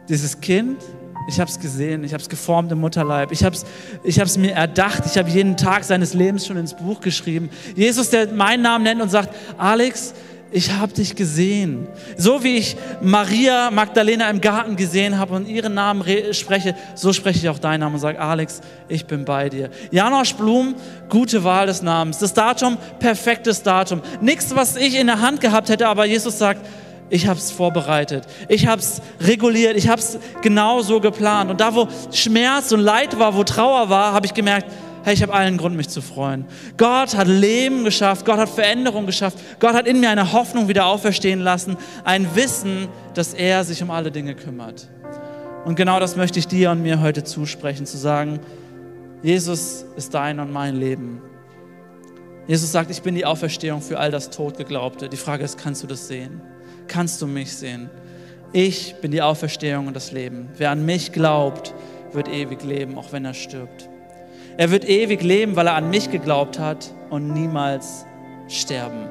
Dieses 0.08 0.40
Kind 0.40 0.82
ich 1.26 1.40
habe 1.40 1.50
es 1.50 1.58
gesehen, 1.58 2.04
ich 2.04 2.12
habe 2.12 2.22
es 2.22 2.28
geformt 2.28 2.70
im 2.70 2.78
Mutterleib, 2.78 3.32
ich 3.32 3.42
habe 3.42 3.56
es 3.56 3.64
ich 4.04 4.38
mir 4.38 4.52
erdacht, 4.52 5.02
ich 5.06 5.18
habe 5.18 5.28
jeden 5.28 5.56
Tag 5.56 5.84
seines 5.84 6.14
Lebens 6.14 6.46
schon 6.46 6.56
ins 6.56 6.74
Buch 6.74 7.00
geschrieben. 7.00 7.50
Jesus, 7.74 8.10
der 8.10 8.32
meinen 8.32 8.62
Namen 8.62 8.84
nennt 8.84 9.02
und 9.02 9.10
sagt, 9.10 9.34
Alex, 9.58 10.14
ich 10.52 10.70
habe 10.72 10.92
dich 10.92 11.16
gesehen. 11.16 11.88
So 12.16 12.44
wie 12.44 12.58
ich 12.58 12.76
Maria 13.02 13.72
Magdalena 13.72 14.30
im 14.30 14.40
Garten 14.40 14.76
gesehen 14.76 15.18
habe 15.18 15.34
und 15.34 15.48
ihren 15.48 15.74
Namen 15.74 16.04
spreche, 16.32 16.76
so 16.94 17.12
spreche 17.12 17.40
ich 17.40 17.48
auch 17.48 17.58
deinen 17.58 17.80
Namen 17.80 17.96
und 17.96 18.00
sage, 18.00 18.20
Alex, 18.20 18.60
ich 18.88 19.04
bin 19.06 19.24
bei 19.24 19.48
dir. 19.48 19.70
Janosch 19.90 20.34
Blum, 20.34 20.76
gute 21.08 21.42
Wahl 21.42 21.66
des 21.66 21.82
Namens. 21.82 22.18
Das 22.18 22.32
Datum, 22.32 22.76
perfektes 23.00 23.64
Datum. 23.64 24.00
Nichts, 24.20 24.54
was 24.54 24.76
ich 24.76 24.94
in 24.94 25.08
der 25.08 25.20
Hand 25.20 25.40
gehabt 25.40 25.68
hätte, 25.68 25.88
aber 25.88 26.06
Jesus 26.06 26.38
sagt, 26.38 26.64
ich 27.08 27.26
habe 27.26 27.38
es 27.38 27.50
vorbereitet. 27.50 28.24
Ich 28.48 28.66
habe 28.66 28.80
es 28.80 29.00
reguliert. 29.20 29.76
Ich 29.76 29.88
habe 29.88 30.00
es 30.00 30.18
genau 30.42 30.82
so 30.82 31.00
geplant. 31.00 31.50
Und 31.50 31.60
da, 31.60 31.74
wo 31.74 31.88
Schmerz 32.12 32.72
und 32.72 32.80
Leid 32.80 33.18
war, 33.18 33.34
wo 33.34 33.44
Trauer 33.44 33.88
war, 33.88 34.12
habe 34.12 34.26
ich 34.26 34.34
gemerkt, 34.34 34.66
hey, 35.04 35.14
ich 35.14 35.22
habe 35.22 35.32
allen 35.32 35.56
Grund, 35.56 35.76
mich 35.76 35.88
zu 35.88 36.02
freuen. 36.02 36.46
Gott 36.76 37.16
hat 37.16 37.28
Leben 37.28 37.84
geschafft. 37.84 38.26
Gott 38.26 38.38
hat 38.38 38.48
Veränderung 38.48 39.06
geschafft. 39.06 39.38
Gott 39.60 39.74
hat 39.74 39.86
in 39.86 40.00
mir 40.00 40.10
eine 40.10 40.32
Hoffnung 40.32 40.66
wieder 40.66 40.86
auferstehen 40.86 41.40
lassen. 41.40 41.76
Ein 42.02 42.34
Wissen, 42.34 42.88
dass 43.14 43.34
er 43.34 43.62
sich 43.62 43.82
um 43.82 43.92
alle 43.92 44.10
Dinge 44.10 44.34
kümmert. 44.34 44.88
Und 45.64 45.76
genau 45.76 46.00
das 46.00 46.16
möchte 46.16 46.40
ich 46.40 46.48
dir 46.48 46.72
und 46.72 46.82
mir 46.82 47.00
heute 47.00 47.22
zusprechen, 47.22 47.86
zu 47.86 47.98
sagen, 47.98 48.40
Jesus 49.22 49.84
ist 49.96 50.12
dein 50.14 50.40
und 50.40 50.52
mein 50.52 50.76
Leben. 50.76 51.22
Jesus 52.48 52.70
sagt, 52.70 52.90
ich 52.90 53.02
bin 53.02 53.14
die 53.14 53.24
Auferstehung 53.24 53.82
für 53.82 53.98
all 53.98 54.10
das 54.10 54.30
Todgeglaubte. 54.30 55.08
Die 55.08 55.16
Frage 55.16 55.44
ist, 55.44 55.58
kannst 55.58 55.82
du 55.82 55.86
das 55.86 56.06
sehen? 56.06 56.40
Kannst 56.88 57.20
du 57.22 57.26
mich 57.26 57.56
sehen. 57.56 57.90
Ich 58.52 58.94
bin 58.96 59.10
die 59.10 59.22
Auferstehung 59.22 59.86
und 59.86 59.94
das 59.94 60.12
Leben. 60.12 60.48
Wer 60.56 60.70
an 60.70 60.86
mich 60.86 61.12
glaubt, 61.12 61.74
wird 62.12 62.28
ewig 62.28 62.62
leben, 62.62 62.96
auch 62.96 63.12
wenn 63.12 63.24
er 63.24 63.34
stirbt. 63.34 63.88
Er 64.56 64.70
wird 64.70 64.88
ewig 64.88 65.22
leben, 65.22 65.56
weil 65.56 65.66
er 65.66 65.74
an 65.74 65.90
mich 65.90 66.10
geglaubt 66.10 66.58
hat 66.58 66.90
und 67.10 67.32
niemals 67.34 68.06
sterben. 68.48 69.08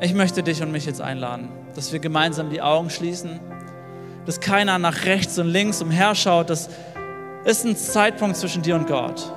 Ich 0.00 0.14
möchte 0.14 0.42
dich 0.42 0.62
und 0.62 0.72
mich 0.72 0.86
jetzt 0.86 1.00
einladen, 1.00 1.48
dass 1.74 1.92
wir 1.92 1.98
gemeinsam 1.98 2.50
die 2.50 2.62
Augen 2.62 2.88
schließen, 2.88 3.40
dass 4.24 4.40
keiner 4.40 4.78
nach 4.78 5.04
rechts 5.04 5.38
und 5.38 5.48
links 5.48 5.82
umherschaut. 5.82 6.48
Das 6.50 6.70
ist 7.44 7.66
ein 7.66 7.76
Zeitpunkt 7.76 8.36
zwischen 8.36 8.62
dir 8.62 8.76
und 8.76 8.86
Gott. 8.86 9.32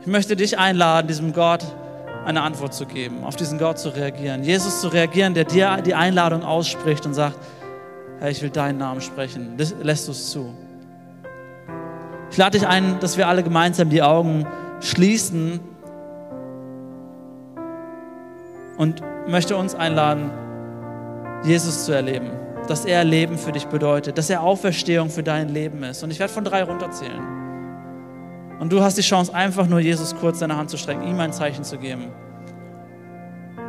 Ich 0.00 0.06
möchte 0.06 0.36
dich 0.36 0.58
einladen, 0.58 1.08
diesem 1.08 1.32
Gott 1.32 1.66
eine 2.28 2.42
Antwort 2.42 2.74
zu 2.74 2.84
geben, 2.84 3.24
auf 3.24 3.36
diesen 3.36 3.58
Gott 3.58 3.78
zu 3.78 3.88
reagieren. 3.88 4.44
Jesus 4.44 4.82
zu 4.82 4.88
reagieren, 4.88 5.32
der 5.32 5.44
dir 5.44 5.78
die 5.78 5.94
Einladung 5.94 6.42
ausspricht 6.42 7.06
und 7.06 7.14
sagt, 7.14 7.38
hey, 8.20 8.30
ich 8.30 8.42
will 8.42 8.50
deinen 8.50 8.76
Namen 8.76 9.00
sprechen. 9.00 9.56
Lässt 9.56 10.06
du 10.06 10.12
es 10.12 10.30
zu? 10.30 10.52
Ich 12.30 12.36
lade 12.36 12.58
dich 12.58 12.68
ein, 12.68 13.00
dass 13.00 13.16
wir 13.16 13.28
alle 13.28 13.42
gemeinsam 13.42 13.88
die 13.88 14.02
Augen 14.02 14.46
schließen 14.80 15.58
und 18.76 19.02
möchte 19.26 19.56
uns 19.56 19.74
einladen, 19.74 20.30
Jesus 21.44 21.86
zu 21.86 21.92
erleben. 21.92 22.30
Dass 22.66 22.84
er 22.84 23.04
Leben 23.04 23.38
für 23.38 23.52
dich 23.52 23.68
bedeutet, 23.68 24.18
dass 24.18 24.28
er 24.28 24.42
Auferstehung 24.42 25.08
für 25.08 25.22
dein 25.22 25.48
Leben 25.48 25.82
ist. 25.82 26.02
Und 26.02 26.10
ich 26.10 26.18
werde 26.18 26.32
von 26.34 26.44
drei 26.44 26.62
runterzählen. 26.62 27.37
Und 28.58 28.72
du 28.72 28.82
hast 28.82 28.98
die 28.98 29.02
Chance, 29.02 29.32
einfach 29.32 29.68
nur 29.68 29.78
Jesus 29.78 30.16
kurz 30.16 30.40
deine 30.40 30.56
Hand 30.56 30.70
zu 30.70 30.76
strecken, 30.76 31.04
ihm 31.04 31.20
ein 31.20 31.32
Zeichen 31.32 31.62
zu 31.62 31.78
geben. 31.78 32.10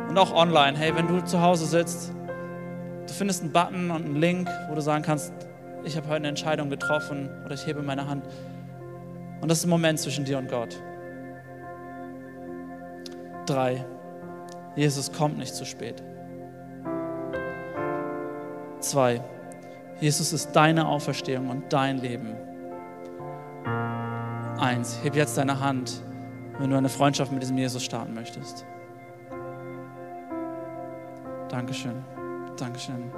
Und 0.08 0.18
auch 0.18 0.34
online, 0.34 0.76
hey, 0.76 0.94
wenn 0.96 1.06
du 1.06 1.24
zu 1.24 1.40
Hause 1.40 1.66
sitzt, 1.66 2.12
du 3.06 3.12
findest 3.12 3.42
einen 3.42 3.52
Button 3.52 3.90
und 3.90 4.04
einen 4.04 4.16
Link, 4.16 4.48
wo 4.68 4.74
du 4.74 4.80
sagen 4.80 5.04
kannst, 5.04 5.32
ich 5.84 5.96
habe 5.96 6.08
heute 6.08 6.16
eine 6.16 6.28
Entscheidung 6.28 6.68
getroffen 6.70 7.30
oder 7.44 7.54
ich 7.54 7.66
hebe 7.66 7.82
meine 7.82 8.08
Hand. 8.08 8.24
Und 9.40 9.48
das 9.48 9.58
ist 9.58 9.64
ein 9.64 9.70
Moment 9.70 10.00
zwischen 10.00 10.24
dir 10.24 10.38
und 10.38 10.48
Gott. 10.50 10.76
Drei, 13.46 13.84
Jesus 14.74 15.12
kommt 15.12 15.38
nicht 15.38 15.54
zu 15.54 15.64
spät. 15.64 16.02
Zwei, 18.80 19.22
Jesus 20.00 20.32
ist 20.32 20.52
deine 20.52 20.86
Auferstehung 20.86 21.48
und 21.48 21.72
dein 21.72 21.98
Leben 21.98 22.34
eins, 24.60 24.98
heb 25.02 25.16
jetzt 25.16 25.36
deine 25.36 25.60
Hand, 25.60 26.02
wenn 26.58 26.70
du 26.70 26.76
eine 26.76 26.88
Freundschaft 26.88 27.32
mit 27.32 27.42
diesem 27.42 27.58
Jesus 27.58 27.82
starten 27.82 28.14
möchtest. 28.14 28.64
Dankeschön. 31.48 32.04
Dankeschön. 32.56 33.10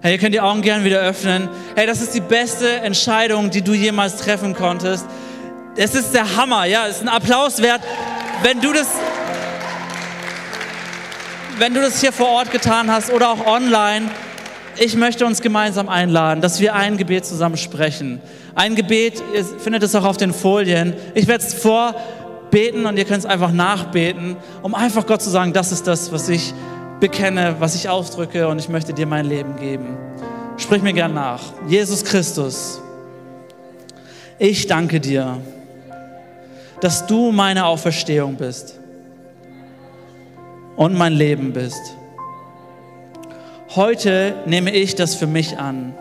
Hey, 0.00 0.12
ihr 0.12 0.18
könnt 0.18 0.34
die 0.34 0.40
Augen 0.40 0.62
gerne 0.62 0.84
wieder 0.84 1.00
öffnen. 1.00 1.48
Hey, 1.74 1.86
das 1.86 2.00
ist 2.00 2.14
die 2.14 2.20
beste 2.20 2.68
Entscheidung, 2.80 3.50
die 3.50 3.62
du 3.62 3.74
jemals 3.74 4.16
treffen 4.16 4.54
konntest. 4.54 5.06
Es 5.76 5.94
ist 5.94 6.14
der 6.14 6.36
Hammer, 6.36 6.64
ja, 6.64 6.86
es 6.86 6.96
ist 6.96 7.02
ein 7.02 7.08
Applaus 7.08 7.60
wert, 7.62 7.82
wenn 8.42 8.60
du 8.60 8.72
das 8.72 8.88
wenn 11.58 11.74
du 11.74 11.80
das 11.80 12.00
hier 12.00 12.12
vor 12.12 12.28
Ort 12.28 12.52
getan 12.52 12.90
hast 12.90 13.10
oder 13.10 13.30
auch 13.30 13.44
online, 13.44 14.10
ich 14.80 14.96
möchte 14.96 15.26
uns 15.26 15.40
gemeinsam 15.40 15.88
einladen, 15.88 16.40
dass 16.40 16.60
wir 16.60 16.74
ein 16.74 16.96
Gebet 16.96 17.26
zusammen 17.26 17.56
sprechen. 17.56 18.20
Ein 18.54 18.74
Gebet, 18.74 19.22
ihr 19.34 19.44
findet 19.44 19.82
es 19.82 19.94
auch 19.94 20.04
auf 20.04 20.16
den 20.16 20.32
Folien. 20.32 20.94
Ich 21.14 21.26
werde 21.26 21.44
es 21.44 21.54
vorbeten 21.54 22.86
und 22.86 22.96
ihr 22.96 23.04
könnt 23.04 23.20
es 23.20 23.26
einfach 23.26 23.52
nachbeten, 23.52 24.36
um 24.62 24.74
einfach 24.74 25.06
Gott 25.06 25.22
zu 25.22 25.30
sagen, 25.30 25.52
das 25.52 25.72
ist 25.72 25.86
das, 25.86 26.12
was 26.12 26.28
ich 26.28 26.52
bekenne, 27.00 27.56
was 27.58 27.74
ich 27.74 27.88
ausdrücke 27.88 28.48
und 28.48 28.58
ich 28.58 28.68
möchte 28.68 28.92
dir 28.92 29.06
mein 29.06 29.26
Leben 29.26 29.56
geben. 29.56 29.96
Sprich 30.56 30.82
mir 30.82 30.92
gern 30.92 31.14
nach. 31.14 31.40
Jesus 31.68 32.04
Christus, 32.04 32.80
ich 34.38 34.66
danke 34.66 35.00
dir, 35.00 35.38
dass 36.80 37.06
du 37.06 37.32
meine 37.32 37.66
Auferstehung 37.66 38.36
bist 38.36 38.78
und 40.76 40.96
mein 40.96 41.12
Leben 41.12 41.52
bist. 41.52 41.97
Heute 43.74 44.34
nehme 44.46 44.70
ich 44.70 44.94
das 44.94 45.14
für 45.14 45.26
mich 45.26 45.58
an. 45.58 45.92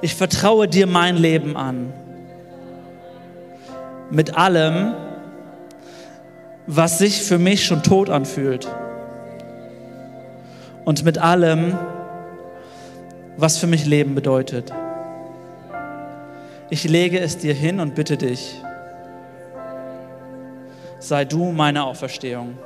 Ich 0.00 0.14
vertraue 0.14 0.68
dir 0.68 0.86
mein 0.86 1.16
Leben 1.16 1.56
an. 1.56 1.92
Mit 4.12 4.36
allem, 4.36 4.94
was 6.68 6.98
sich 6.98 7.22
für 7.22 7.38
mich 7.38 7.64
schon 7.66 7.82
tot 7.82 8.10
anfühlt. 8.10 8.68
Und 10.84 11.04
mit 11.04 11.18
allem, 11.18 11.76
was 13.36 13.58
für 13.58 13.66
mich 13.66 13.86
Leben 13.86 14.14
bedeutet. 14.14 14.72
Ich 16.70 16.84
lege 16.84 17.18
es 17.18 17.38
dir 17.38 17.54
hin 17.54 17.80
und 17.80 17.96
bitte 17.96 18.16
dich, 18.16 18.54
sei 21.00 21.24
du 21.24 21.50
meine 21.50 21.82
Auferstehung 21.82 22.56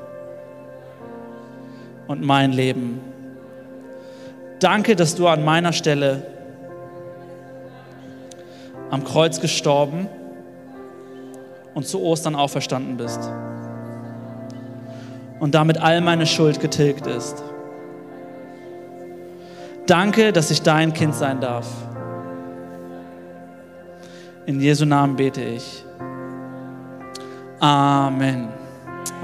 und 2.06 2.22
mein 2.22 2.52
Leben. 2.52 3.00
Danke, 4.60 4.96
dass 4.96 5.14
du 5.14 5.28
an 5.28 5.44
meiner 5.44 5.72
Stelle 5.72 6.26
am 8.90 9.04
Kreuz 9.04 9.40
gestorben 9.40 10.08
und 11.74 11.86
zu 11.86 12.00
Ostern 12.02 12.34
auferstanden 12.34 12.96
bist 12.96 13.20
und 15.40 15.54
damit 15.54 15.78
all 15.78 16.00
meine 16.00 16.26
Schuld 16.26 16.60
getilgt 16.60 17.06
ist. 17.06 17.42
Danke, 19.86 20.32
dass 20.32 20.50
ich 20.50 20.62
dein 20.62 20.94
Kind 20.94 21.14
sein 21.14 21.40
darf. 21.40 21.66
In 24.46 24.60
Jesu 24.60 24.84
Namen 24.84 25.16
bete 25.16 25.42
ich. 25.42 25.84
Amen. 27.60 28.63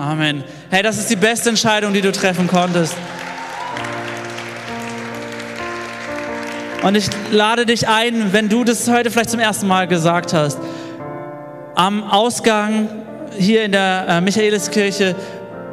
Amen. 0.01 0.45
Hey, 0.71 0.83
das 0.83 0.97
ist 0.97 1.11
die 1.11 1.17
beste 1.17 1.51
Entscheidung, 1.51 1.93
die 1.93 2.01
du 2.01 2.11
treffen 2.11 2.47
konntest. 2.47 2.97
Und 6.83 6.95
ich 6.95 7.11
lade 7.31 7.67
dich 7.67 7.87
ein, 7.87 8.33
wenn 8.33 8.49
du 8.49 8.65
das 8.65 8.89
heute 8.89 9.11
vielleicht 9.11 9.29
zum 9.29 9.41
ersten 9.41 9.67
Mal 9.67 9.87
gesagt 9.89 10.33
hast, 10.33 10.59
am 11.75 12.03
Ausgang 12.03 12.89
hier 13.37 13.63
in 13.65 13.73
der 13.73 14.07
äh, 14.09 14.21
Michaeliskirche 14.23 15.15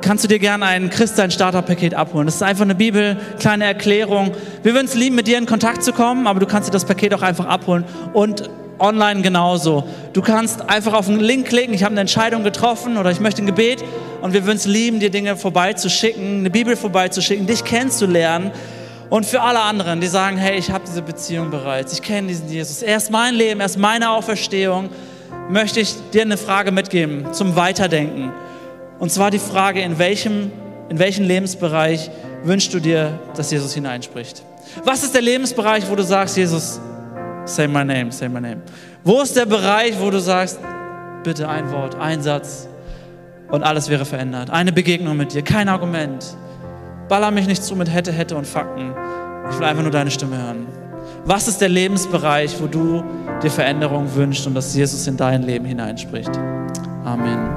kannst 0.01 0.25
du 0.25 0.27
dir 0.27 0.39
gerne 0.39 0.65
ein 0.65 0.89
Christsein 0.89 1.31
Starterpaket 1.31 1.93
abholen. 1.93 2.25
Das 2.25 2.35
ist 2.35 2.43
einfach 2.43 2.63
eine 2.63 2.75
Bibel, 2.75 3.15
kleine 3.39 3.63
Erklärung. 3.63 4.33
Wir 4.61 4.73
würden 4.73 4.87
es 4.87 4.95
lieben, 4.95 5.15
mit 5.15 5.27
dir 5.27 5.37
in 5.37 5.45
Kontakt 5.45 5.85
zu 5.85 5.93
kommen, 5.93 6.27
aber 6.27 6.41
du 6.41 6.47
kannst 6.47 6.67
dir 6.67 6.73
das 6.73 6.83
Paket 6.83 7.13
auch 7.13 7.21
einfach 7.21 7.45
abholen 7.45 7.85
und 8.11 8.49
online 8.79 9.21
genauso. 9.21 9.83
Du 10.13 10.21
kannst 10.21 10.69
einfach 10.69 10.93
auf 10.93 11.07
einen 11.07 11.19
Link 11.19 11.47
klicken, 11.47 11.73
ich 11.73 11.83
habe 11.83 11.93
eine 11.93 12.01
Entscheidung 12.01 12.43
getroffen 12.43 12.97
oder 12.97 13.11
ich 13.11 13.19
möchte 13.19 13.41
ein 13.41 13.45
Gebet 13.45 13.83
und 14.21 14.33
wir 14.33 14.45
würden 14.45 14.57
es 14.57 14.65
lieben, 14.65 14.99
dir 14.99 15.09
Dinge 15.09 15.35
vorbeizuschicken, 15.37 16.39
eine 16.39 16.49
Bibel 16.49 16.75
vorbeizuschicken, 16.75 17.47
dich 17.47 17.63
kennenzulernen. 17.63 18.51
Und 19.09 19.25
für 19.25 19.41
alle 19.41 19.61
anderen, 19.61 20.01
die 20.01 20.07
sagen, 20.07 20.37
hey, 20.37 20.57
ich 20.57 20.69
habe 20.69 20.83
diese 20.85 21.01
Beziehung 21.01 21.49
bereits, 21.49 21.93
ich 21.93 22.01
kenne 22.01 22.27
diesen 22.27 22.49
Jesus, 22.49 22.81
er 22.81 22.97
ist 22.97 23.09
mein 23.09 23.35
Leben, 23.35 23.61
er 23.61 23.67
ist 23.67 23.77
meine 23.77 24.09
Auferstehung, 24.09 24.89
möchte 25.49 25.79
ich 25.79 25.95
dir 26.13 26.23
eine 26.23 26.37
Frage 26.37 26.71
mitgeben 26.71 27.33
zum 27.33 27.55
Weiterdenken. 27.55 28.33
Und 28.99 29.11
zwar 29.11 29.31
die 29.31 29.39
Frage, 29.39 29.81
in 29.81 29.97
welchem, 29.97 30.51
in 30.89 30.99
welchem 30.99 31.25
Lebensbereich 31.25 32.09
wünschst 32.43 32.73
du 32.73 32.79
dir, 32.79 33.17
dass 33.35 33.51
Jesus 33.51 33.73
hineinspricht? 33.73 34.43
Was 34.83 35.03
ist 35.03 35.13
der 35.13 35.21
Lebensbereich, 35.21 35.89
wo 35.89 35.95
du 35.95 36.03
sagst, 36.03 36.35
Jesus, 36.35 36.81
Say 37.47 37.65
my 37.65 37.83
name, 37.83 38.11
say 38.11 38.27
my 38.27 38.41
name. 38.41 38.61
Wo 39.05 39.21
ist 39.21 39.35
der 39.35 39.45
Bereich, 39.45 39.93
wo 39.99 40.11
du 40.11 40.19
sagst, 40.19 40.59
bitte 41.23 41.47
ein 41.47 41.71
Wort, 41.71 41.95
ein 41.95 42.21
Satz 42.21 42.67
und 43.49 43.63
alles 43.63 43.89
wäre 43.89 44.03
verändert? 44.03 44.49
Eine 44.49 44.73
Begegnung 44.73 45.15
mit 45.15 45.33
dir, 45.33 45.41
kein 45.41 45.69
Argument. 45.69 46.25
Baller 47.07 47.31
mich 47.31 47.47
nicht 47.47 47.63
zu 47.63 47.75
mit 47.77 47.91
hätte, 47.91 48.11
hätte 48.11 48.35
und 48.35 48.45
Fakten. 48.45 48.91
Ich 49.49 49.57
will 49.57 49.65
einfach 49.65 49.81
nur 49.81 49.91
deine 49.91 50.11
Stimme 50.11 50.37
hören. 50.37 50.67
Was 51.23 51.47
ist 51.47 51.61
der 51.61 51.69
Lebensbereich, 51.69 52.61
wo 52.61 52.67
du 52.67 53.01
dir 53.41 53.49
Veränderung 53.49 54.13
wünschst 54.13 54.45
und 54.45 54.53
dass 54.53 54.75
Jesus 54.75 55.07
in 55.07 55.15
dein 55.15 55.43
Leben 55.43 55.65
hineinspricht? 55.65 56.31
Amen. 57.05 57.56